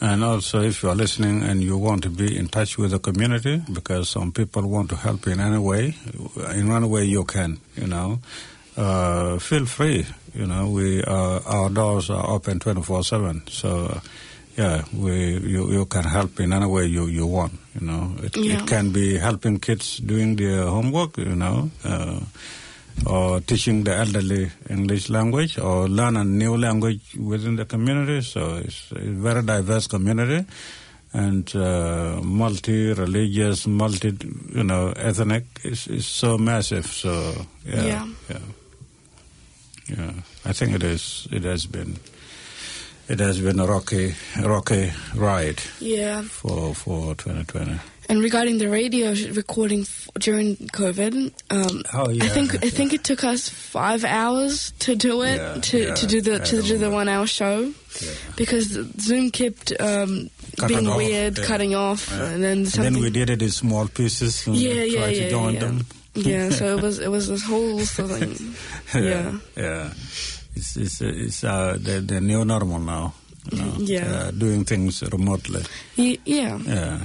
[0.01, 2.99] And also, if you are listening and you want to be in touch with the
[2.99, 5.95] community, because some people want to help in any way,
[6.55, 8.19] in any way you can, you know,
[8.77, 10.05] uh, feel free.
[10.35, 13.43] You know, we uh, our doors are open twenty four seven.
[13.49, 14.01] So,
[14.59, 17.53] yeah, we you, you can help in any way you, you want.
[17.81, 18.59] You know, it, Yeah.
[18.59, 21.17] it can be helping kids doing their homework.
[21.19, 21.71] You know.
[21.85, 22.21] Uh,
[23.07, 28.23] or teaching the elderly English language or learn a new language within the community.
[28.23, 30.45] So it's a very diverse community
[31.13, 34.13] and uh, multi-religious, multi,
[34.55, 35.45] you know, ethnic.
[35.63, 36.87] It's, it's so massive.
[36.87, 38.07] So yeah, Yeah.
[38.31, 38.39] yeah,
[39.89, 40.13] yeah.
[40.45, 41.29] I think it is.
[41.31, 41.97] It has been.
[43.07, 46.23] It has been a rocky, rocky ride Yeah.
[46.23, 47.79] for for 2020.
[48.09, 52.93] And regarding the radio recording f- during COVID, um, Oh, I yeah, think I think
[52.93, 56.63] it took us five hours to do it Yeah, to, yeah, to do the to
[56.63, 57.73] do the one hour show
[58.37, 60.29] because Zoom kept um,
[60.69, 61.45] being off, weird, yeah.
[61.45, 62.29] cutting off, Yeah.
[62.35, 62.93] and then And something.
[62.95, 65.61] then we did it in small pieces and yeah, yeah, tried yeah, to join yeah.
[65.61, 65.87] them.
[66.15, 68.55] yeah, so it was it was this whole thing.
[68.95, 69.33] Yeah.
[69.57, 69.91] yeah.
[70.55, 73.15] It's it's it's uh, the the new normal now.
[73.51, 74.07] You know, Yeah.
[74.13, 75.63] uh, doing things remotely.
[75.97, 77.01] Ye- yeah, Yeah,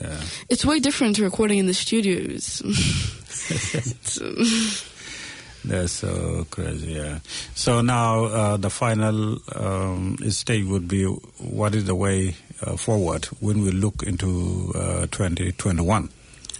[0.00, 0.20] yeah.
[0.48, 2.62] it's way different to recording in the studios.
[5.64, 6.92] That's so crazy.
[6.92, 7.18] Yeah.
[7.54, 13.24] So now uh, the final um, stage would be what is the way uh, forward
[13.40, 16.08] when we look into uh, 2021.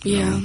[0.02, 0.40] yeah?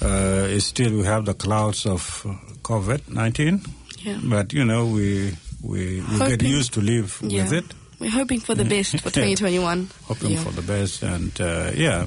[0.00, 2.22] Uh, it's still we have the clouds of
[2.62, 3.62] COVID 19,
[4.00, 4.20] yeah.
[4.24, 7.64] but you know we we, we get used to live with it.
[7.98, 9.88] We're hoping for the best for 2021.
[10.04, 10.42] hoping Yeah.
[10.44, 11.02] for the best.
[11.02, 12.06] And uh, yeah,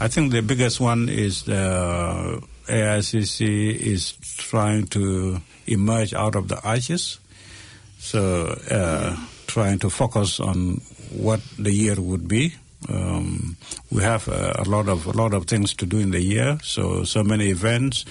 [0.00, 3.40] I think the biggest one is the ARCC
[3.76, 7.18] is trying to emerge out of the ashes.
[7.98, 9.16] So, uh,
[9.46, 10.80] trying to focus on
[11.10, 12.54] what the year would be.
[12.88, 13.56] Um,
[13.90, 16.58] we have uh, a lot of a lot of things to do in the year.
[16.62, 18.04] So, so many events.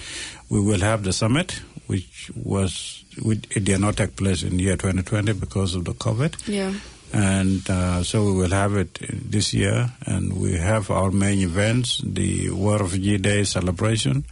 [0.50, 1.52] We will have the summit,
[1.86, 6.72] which was it did not take place in year 2020 because of the COVID Yeah.
[7.12, 8.98] And uh, so we will have it
[9.30, 9.90] this year.
[10.06, 14.24] And we have our main events: the World Refugee Day celebration,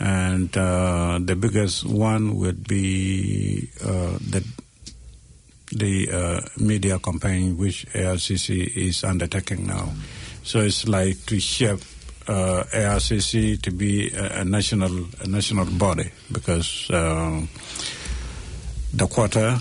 [0.00, 4.44] and uh, the biggest one would be uh, the
[5.72, 9.92] the uh, media campaign which ARCC is undertaking now.
[10.42, 11.80] So it's like to shape
[12.28, 16.90] uh, ARCC to be a, a national a national body because.
[16.90, 17.48] um
[18.94, 19.60] the quota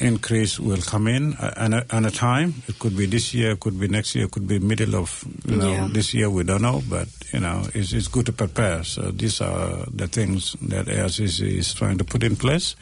[0.00, 2.54] increase will come in uh, at a, at a time.
[2.68, 5.24] It could be this year, it could be next year, it could be middle of
[5.46, 5.88] you know Yeah.
[5.90, 6.30] this year.
[6.30, 8.84] We don't know, but you know it's, it's good to prepare.
[8.84, 12.76] So these are the things that ARCC is trying to put in place.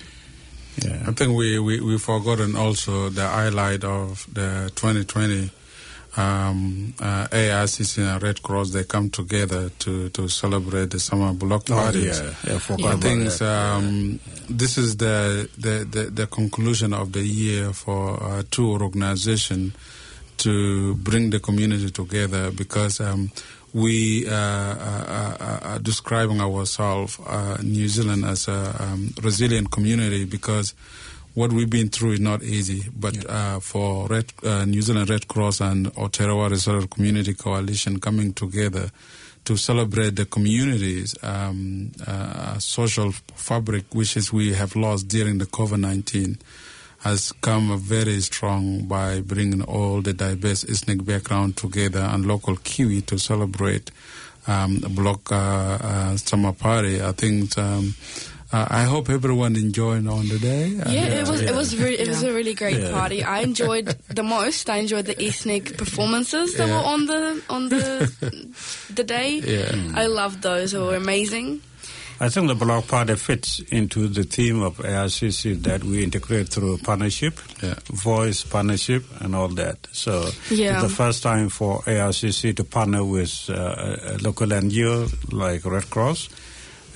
[0.84, 1.04] Yeah.
[1.06, 5.50] I think we, we, we've forgotten also the highlight of the 2020
[6.16, 8.70] um, uh, ARCC and Red Cross.
[8.70, 12.20] They come together to, to celebrate the summer block Oh, parties.
[12.20, 17.72] yeah, yeah, I think um, this is the, the, the, the conclusion of the year
[17.72, 19.74] for uh, two organizations
[20.38, 23.30] to bring the community together because um,
[23.72, 30.24] we uh, are, are, are describing ourselves, uh, New Zealand, as a um, resilient community
[30.24, 30.74] because
[31.36, 32.88] what we've been through is not easy.
[32.98, 38.32] But uh, for Red, uh, New Zealand Red Cross and Aotearoa Resettlement Community Coalition coming
[38.32, 38.90] together
[39.44, 45.44] to celebrate the community's um, uh, social fabric, which is we have lost during the
[45.44, 46.40] COVID-19,
[47.00, 53.02] has come very strong by bringing all the diverse ethnic background together and local Kiwi
[53.02, 53.90] to celebrate
[54.46, 57.02] um, Block uh, uh, Summer Party.
[57.02, 57.58] I think.
[57.58, 57.94] Um,
[58.52, 60.68] uh, I hope everyone enjoyed on the day.
[60.68, 62.92] Yeah, And, it was it was re- it was a really great Yeah.
[62.92, 63.22] party.
[63.24, 64.68] I enjoyed the most.
[64.70, 66.74] I enjoyed the ethnic performances that Yeah.
[66.80, 68.10] were on the on the
[68.94, 69.40] the day.
[69.44, 69.74] Yeah.
[70.02, 70.72] I loved those.
[70.72, 71.60] They were amazing.
[72.18, 76.78] I think the block party fits into the theme of ARCC that we integrate through
[76.78, 77.34] partnership,
[77.92, 79.86] voice partnership, and all that.
[79.92, 80.74] So Yeah.
[80.80, 85.66] it's the first time for ARCC to partner with uh, a a local NGO like
[85.66, 86.30] Red Cross,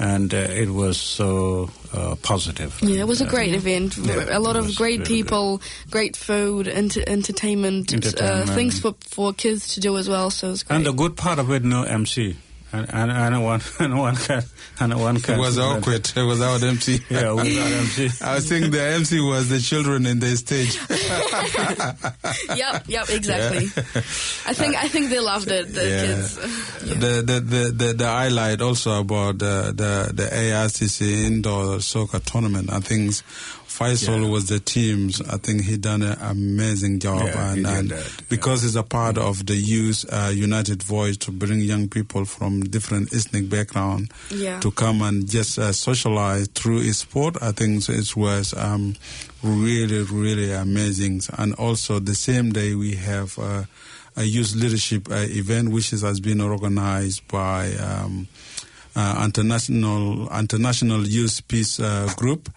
[0.00, 2.72] and uh, it was so uh, positive.
[2.82, 3.96] Yeah, it was a Uh, great event.
[3.98, 5.06] Yeah, a lot of great really good.
[5.06, 8.48] people, great food, enter- entertainment, Entertainment.
[8.50, 10.30] Uh, things for for kids to do as well.
[10.30, 10.76] So it was great.
[10.76, 12.36] And the good part of it, no MC.
[12.72, 14.42] And, and, and one, and one can,
[14.78, 16.08] and one It was awkward.
[16.14, 17.00] It was our MC.
[17.10, 18.10] Yeah, without MC.
[18.24, 20.78] I was thinking the MC was the children in the stage.
[22.56, 23.64] yep, yep, exactly.
[24.46, 25.72] I think I think they loved it.
[25.74, 26.02] The Yeah.
[26.06, 26.36] kids.
[26.80, 32.70] The, the, the, the, the highlight also about the, the, the ARCC indoor soccer tournament,
[32.72, 33.14] I think
[33.70, 35.20] Faisal was the teams.
[35.22, 37.22] I think he done an amazing job.
[37.24, 41.16] Yeah, and did and that, because he's a part of the youth uh, united voice
[41.18, 44.58] to bring young people from different ethnic background Yeah.
[44.60, 47.36] to come and just uh, socialize through his sport.
[47.40, 48.96] I think it was um,
[49.42, 51.22] really, really amazing.
[51.38, 53.64] And also the same day we have uh,
[54.16, 58.26] a youth leadership uh, event which is, has been organized by um,
[58.96, 62.48] uh, international international youth peace uh, group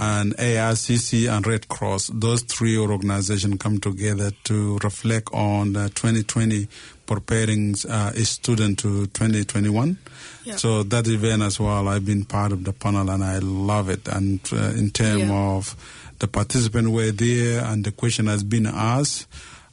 [0.00, 2.10] and ARCC and Red Cross.
[2.14, 6.68] Those three organizations come together to reflect on the 2020
[7.06, 9.98] preparing uh, a student to 2021.
[10.44, 10.56] Yeah.
[10.56, 14.08] So that event as well, I've been part of the panel and I love it.
[14.08, 15.32] And uh, in terms Yeah.
[15.56, 15.76] of
[16.20, 19.26] the participants were there and the question has been asked.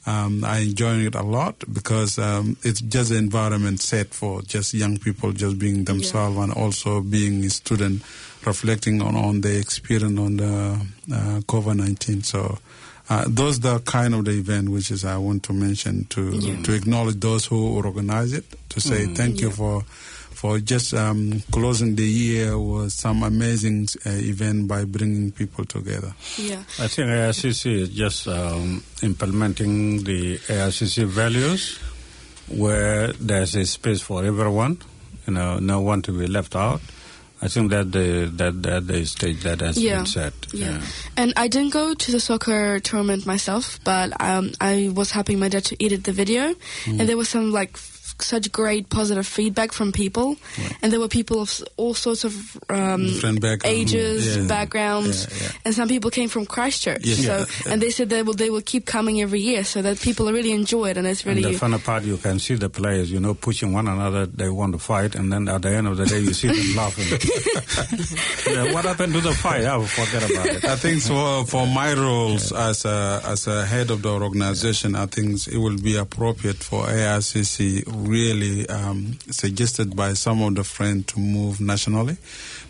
[0.06, 4.72] Um, I enjoy it a lot because um, it's just the environment set for just
[4.72, 8.02] young people just being themselves and also being a student
[8.46, 10.80] reflecting on, on the experience on the
[11.12, 12.24] uh, COVID-19.
[12.24, 12.58] So
[13.10, 16.62] uh, those are kind of the event which is I want to mention to Yeah.
[16.62, 19.16] to acknowledge those who organize it, to say Mm.
[19.16, 19.84] thank you for
[20.40, 26.14] for just um, closing the year with some amazing uh, event by bringing people together.
[26.38, 26.62] Yeah.
[26.78, 31.78] I think ARCC is just um, implementing the ARCC values
[32.48, 34.78] where there's a space for everyone,
[35.26, 36.80] you know, no one to be left out.
[37.42, 39.96] I think that the that that the stage that has Yeah.
[39.98, 40.32] been set.
[40.52, 40.80] Yeah.
[41.16, 45.48] And I didn't go to the soccer tournament myself, but um, I was helping my
[45.48, 47.00] dad to edit the video, Mm.
[47.00, 50.36] and there was some like f- such great positive feedback from people,
[50.82, 52.34] and there were people of all sorts of
[52.68, 53.76] um, Different background.
[53.76, 54.42] ages, Yeah.
[54.46, 55.52] backgrounds, Yeah, yeah.
[55.66, 57.04] and some people came from Christchurch.
[57.04, 57.24] Yes.
[57.24, 57.72] So, Yeah.
[57.72, 60.52] and they said they will they will keep coming every year, so that people really
[60.52, 63.20] enjoy it, and it's And really the fun part, you can see the players, you
[63.20, 64.26] know, pushing one another.
[64.26, 66.76] They want to fight, and then at the end of the day, you see them
[66.76, 67.06] laughing.
[68.46, 69.64] Yeah, what happened to the fight?
[69.64, 70.64] I will forget about it.
[70.64, 75.06] I think for for my roles as a as a head of the organization, I
[75.06, 81.06] think it will be appropriate for ARCC really um, suggested by some of the friends
[81.06, 82.16] to move nationally,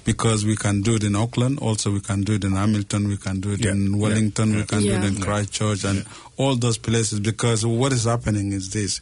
[0.05, 3.17] because we can do it in Auckland, also we can do it in Hamilton, we
[3.17, 4.65] can do it Yeah, in yeah, Wellington, we yeah.
[4.67, 6.05] can do it in Christchurch, and
[6.37, 7.21] all those places.
[7.21, 9.01] Because what is happening is this: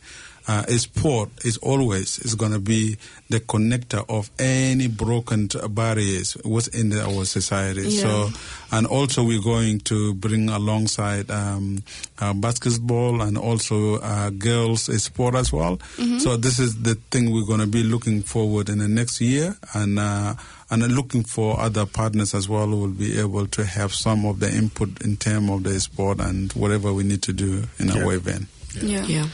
[0.49, 2.97] uh, a sport is always is going to be
[3.29, 7.83] the connector of any broken barriers within the, our society.
[7.83, 8.01] Yeah.
[8.03, 8.29] So,
[8.73, 11.83] and also we're going to bring alongside um,
[12.19, 15.79] uh, basketball and also uh, girls sport as well.
[16.19, 19.55] So this is the thing we're going to be looking forward in the next year
[19.75, 19.99] and.
[19.99, 20.35] Uh,
[20.71, 24.39] and looking for other partners as well who will be able to have some of
[24.39, 28.05] the input in terms of the sport and whatever we need to do in Yeah.
[28.05, 28.49] our event.
[28.75, 29.05] Yeah.
[29.05, 29.27] Yeah.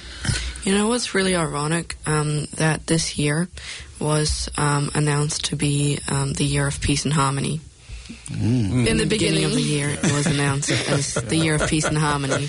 [0.65, 1.97] You know what's really ironic?
[2.07, 3.49] Um, that this year
[4.01, 7.61] was um, announced to be um, the year of peace and harmony.
[8.31, 11.97] In the beginning, of the year, it was announced as the year of peace and
[11.97, 12.49] harmony.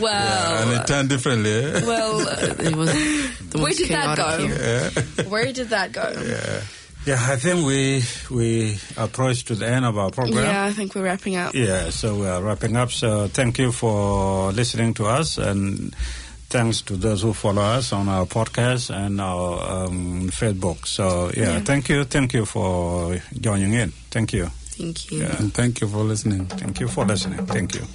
[0.00, 0.58] Wow.
[0.62, 1.50] and it turned differently.
[1.52, 1.84] eh?
[1.84, 4.38] well, uh, It was the Where most did that go?
[4.38, 4.90] year.
[5.28, 6.12] where did that go?
[6.24, 6.62] Yeah,
[7.06, 10.44] I think we we approach to the end of our program.
[10.44, 11.54] Yeah, I think we're wrapping up.
[11.54, 12.90] Yeah, so we are wrapping up.
[12.90, 15.94] So thank you for listening to us, and
[16.50, 20.86] thanks to those who follow us on our podcast and our um, Facebook.
[20.86, 21.60] So yeah, Yeah.
[21.60, 23.92] thank you, thank you for joining in.
[24.10, 24.46] Thank you,
[24.76, 25.22] Thank you.
[25.22, 25.36] Yeah.
[25.38, 26.46] And thank you for listening.
[26.46, 27.46] thank you for listening.
[27.46, 27.86] Thank you.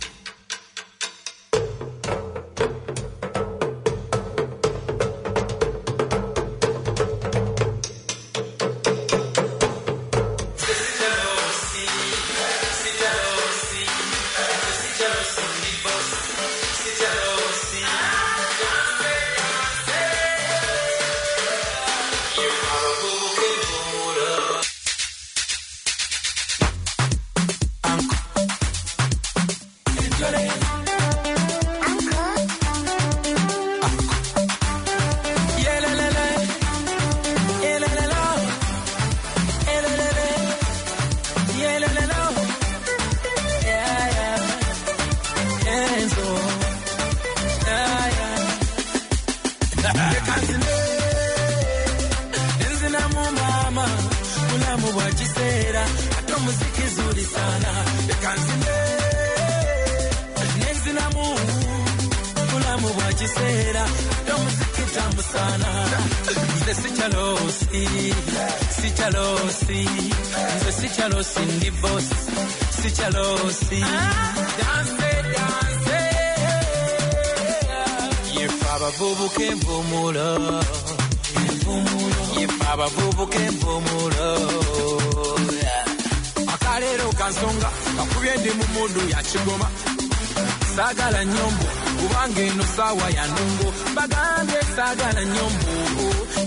[93.04, 95.74] Saawa ya nongo bagambye saagala nyombo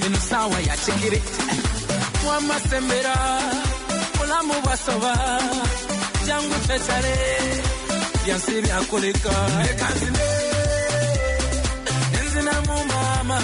[0.07, 1.22] eno saawa ya kigere
[2.24, 3.16] mwamasembera
[4.18, 5.12] mulamu bwasoba
[6.26, 7.14] jangu twetale
[8.24, 9.34] byansi byakoleka
[9.66, 10.28] leka nzine
[12.12, 13.38] nenzinamu maama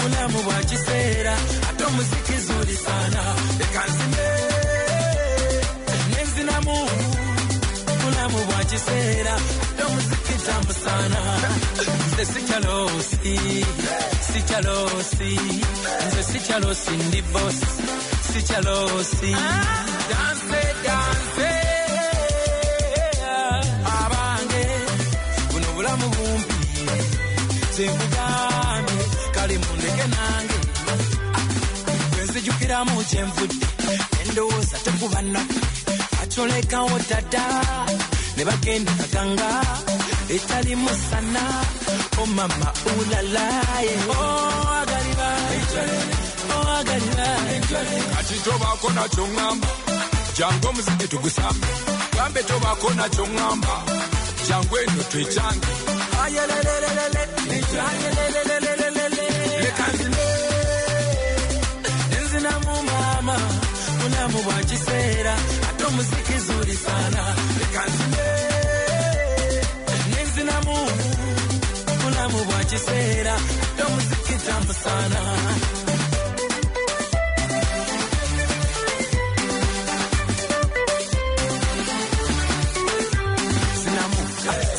[0.00, 1.34] bulamu bwa kiseera
[1.70, 3.22] ate omuziki zuli sana
[3.58, 3.82] leka
[8.64, 11.20] bwa kiseera ate omuziki tambu sana.
[12.12, 13.66] Nze sikyalosi
[14.32, 15.38] sikyalosi
[16.06, 17.66] nze sikyalosi ndi bosi
[18.32, 19.32] sikyalosi
[20.10, 21.50] danse danse
[24.00, 24.64] abange
[25.52, 26.54] buno bulamu bumpi
[27.76, 29.04] zenkugambye
[29.34, 30.58] kale mundeke nange.
[32.14, 33.66] Kwenzijukiramu kyenvudde
[34.22, 35.54] endowooza tekuba nnaku
[36.22, 37.44] acolekawo dada
[38.36, 39.50] ne bagenda kaganga
[40.34, 41.44] etali musana
[42.22, 44.08] omama oh, ulalaye eh.
[44.10, 45.30] oagalira
[46.50, 49.70] oh, oagalira oh, kati tobaako nakyo ŋŋamba
[50.36, 51.68] jangu omuziki tugusambe
[52.16, 53.74] gambe tobaako nakyo ŋŋamba
[54.48, 55.72] jangu eno twekyange
[59.62, 60.26] leka nzine
[62.10, 63.36] nenzinamu maama
[63.98, 64.56] bulamu bwa
[65.84, 67.24] ate omuziki zuli sana
[70.34, 70.76] bulamu
[72.02, 75.20] bulamu bwa kiseera ate omuziki tamu sana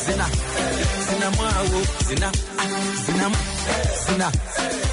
[0.06, 0.26] zina
[2.08, 2.68] zina ah,
[3.06, 3.36] zinamu
[4.06, 4.32] zina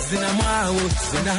[0.09, 1.35] zinamwawo zina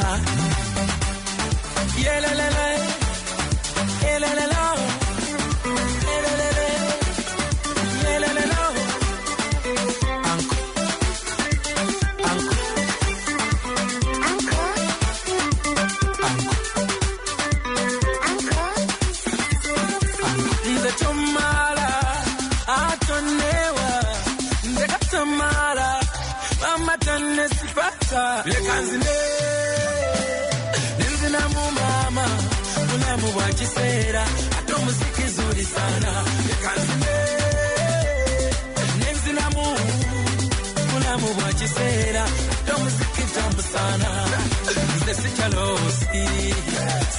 [26.61, 29.32] mama tonesipata leka nzine
[33.41, 34.23] kiseera
[34.59, 36.11] ate omuziki zuri sana.
[36.47, 37.15] Leka nzine
[38.99, 39.65] nenzinamu
[40.91, 41.53] bulamu bwa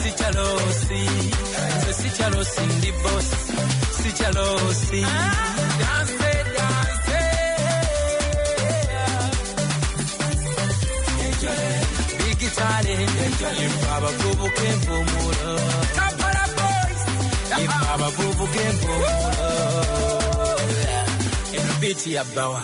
[0.02, 1.02] sikyalosi
[1.78, 2.92] nze sikyalosi ndi
[5.04, 5.34] ah,
[5.80, 6.93] danse danse
[21.56, 22.62] eno biti ya bawa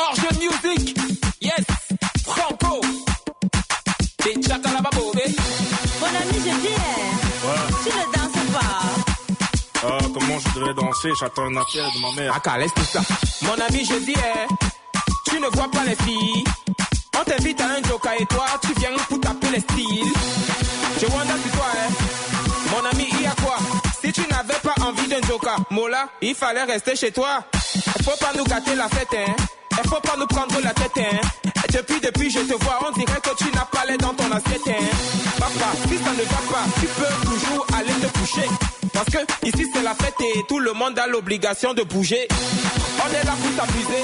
[0.00, 0.96] Orge Music,
[1.40, 1.64] yes,
[2.24, 2.80] Franco.
[4.24, 5.24] Des chakalababové.
[6.00, 6.78] Mon ami, je dis,
[7.82, 8.74] tu ne danses pas.
[9.84, 11.10] Ah, comment je devrais danser?
[11.20, 12.40] J'attends un appel de ma mère.
[12.44, 13.00] Ah, laisse tout ça.
[13.42, 14.14] Mon ami, je dis,
[15.26, 16.44] tu ne vois pas les filles.
[17.18, 20.12] On t'invite à un joker et toi, tu viens pour taper les styles.
[21.00, 21.92] Je wonder sur toi, hein.
[22.70, 23.56] Mon ami, il y a quoi?
[24.02, 27.44] Si tu n'avais pas envie d'un joker, Mola, il fallait rester chez toi.
[28.04, 29.34] Faut pas nous gâter la fête, hein.
[29.88, 31.50] Faut pas nous prendre la tête, hein.
[31.72, 34.68] Depuis, depuis, je te vois, on dirait que tu n'as pas l'air dans ton assiette,
[34.68, 34.84] hein.
[35.38, 38.48] Papa, si ça ne va pas, tu peux toujours aller te coucher.
[38.92, 42.26] Parce que ici c'est la fête et tout le monde a l'obligation de bouger.
[42.32, 44.02] On est là pour s'amuser.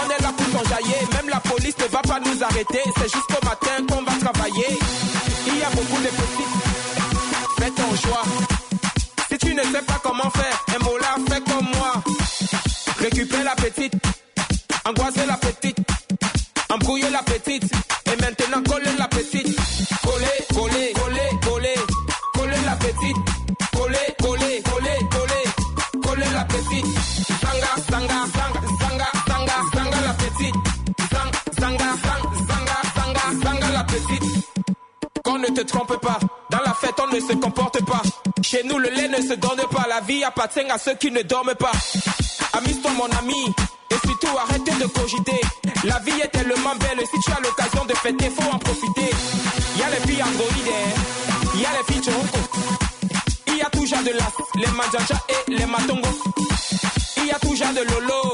[0.00, 2.80] On est là pour s'enjailler, même la police ne va pas nous arrêter.
[2.96, 4.78] C'est jusqu'au matin qu'on va travailler.
[5.46, 6.54] Il y a beaucoup de petites.
[7.58, 8.22] Fais ton choix.
[9.30, 12.02] Si tu ne sais pas comment faire, un mot là, fais comme moi.
[12.98, 13.94] Récupère la petite,
[14.84, 15.78] angoisser la petite,
[16.70, 17.64] embrouiller la petite,
[18.06, 19.56] et maintenant coller la petite.
[20.02, 21.74] Coller, coller, coller, coller,
[22.34, 23.41] coller la petite.
[37.12, 38.02] Ne se comporte pas.
[38.42, 41.22] Chez nous le lait ne se donne pas, la vie appartient à ceux qui ne
[41.22, 41.72] dorment pas.
[42.54, 43.54] Amuse-toi mon ami,
[43.90, 45.40] et surtout arrête de cogiter.
[45.84, 49.10] La vie est tellement belle, si tu as l'occasion de fêter, faut en profiter.
[49.78, 50.74] Y a les filles androïdes,
[51.54, 52.38] il y a les filles choco.
[53.48, 56.22] Il y a genre de las, les manjaja et les matongos.
[57.18, 58.31] Il y a genre de lolo,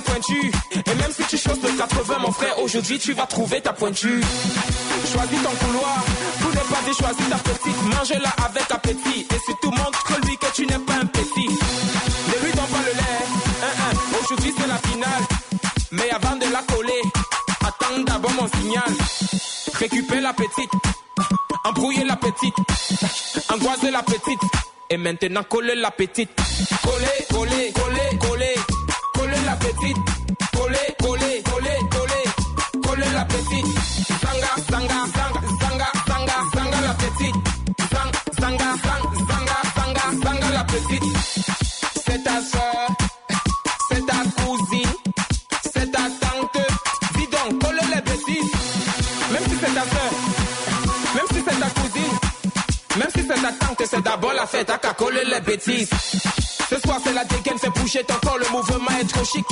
[0.00, 0.52] babouches
[0.86, 4.22] et même si tu choses de 80, mon frère, aujourd'hui tu vas trouver ta pointure.
[5.12, 6.04] Choisis ton couloir,
[6.40, 7.82] pour ne pas dire choisis ta petite.
[7.82, 9.26] Mange-la avec appétit.
[9.30, 11.48] Et surtout montre-lui que tu n'es pas un petit.
[11.48, 14.20] Ne lui donne pas le lait.
[14.20, 15.22] Aujourd'hui c'est la finale.
[15.92, 17.02] Mais avant de la coller,
[17.60, 18.92] attends d'abord mon signal.
[19.74, 20.70] Récupère la petite.
[21.64, 22.54] Embrouiller la petite.
[23.52, 24.40] Angoiser la petite.
[24.90, 26.30] Et maintenant coller la petite.
[26.82, 28.54] Coller, coller, coller, coller.
[29.86, 30.00] Petite.
[30.52, 32.24] Coller, coller, coller, coller.
[32.82, 33.66] Coller la petite.
[34.22, 37.38] Sanga, sanga, sanga, sanga, sanga, sanga la petite.
[37.92, 38.10] Sang,
[38.40, 41.04] sanga, sang, sanga, sanga, sanga la petite.
[42.04, 42.96] C'est ta soeur,
[53.50, 55.90] si c'est d'abord la fête à qu'à coller les bêtises.
[56.68, 59.46] Ce soir c'est la dégaine, fais bouger ton corps, le mouvement est trop chic.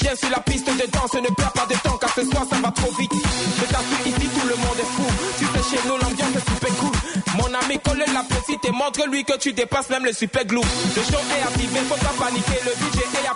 [0.00, 2.56] Viens sur la piste de danse, ne perds pas de temps car ce soir ça
[2.56, 3.12] va trop vite.
[3.12, 5.04] Je t'assure ici tout le monde est fou.
[5.38, 6.92] Tu sais chez nous l'ambiance est super cool.
[7.36, 10.60] Mon ami colle la petite et montre-lui que tu dépasses même le super glue.
[10.60, 13.34] Le show est activé, faut pas paniquer, le DJ est à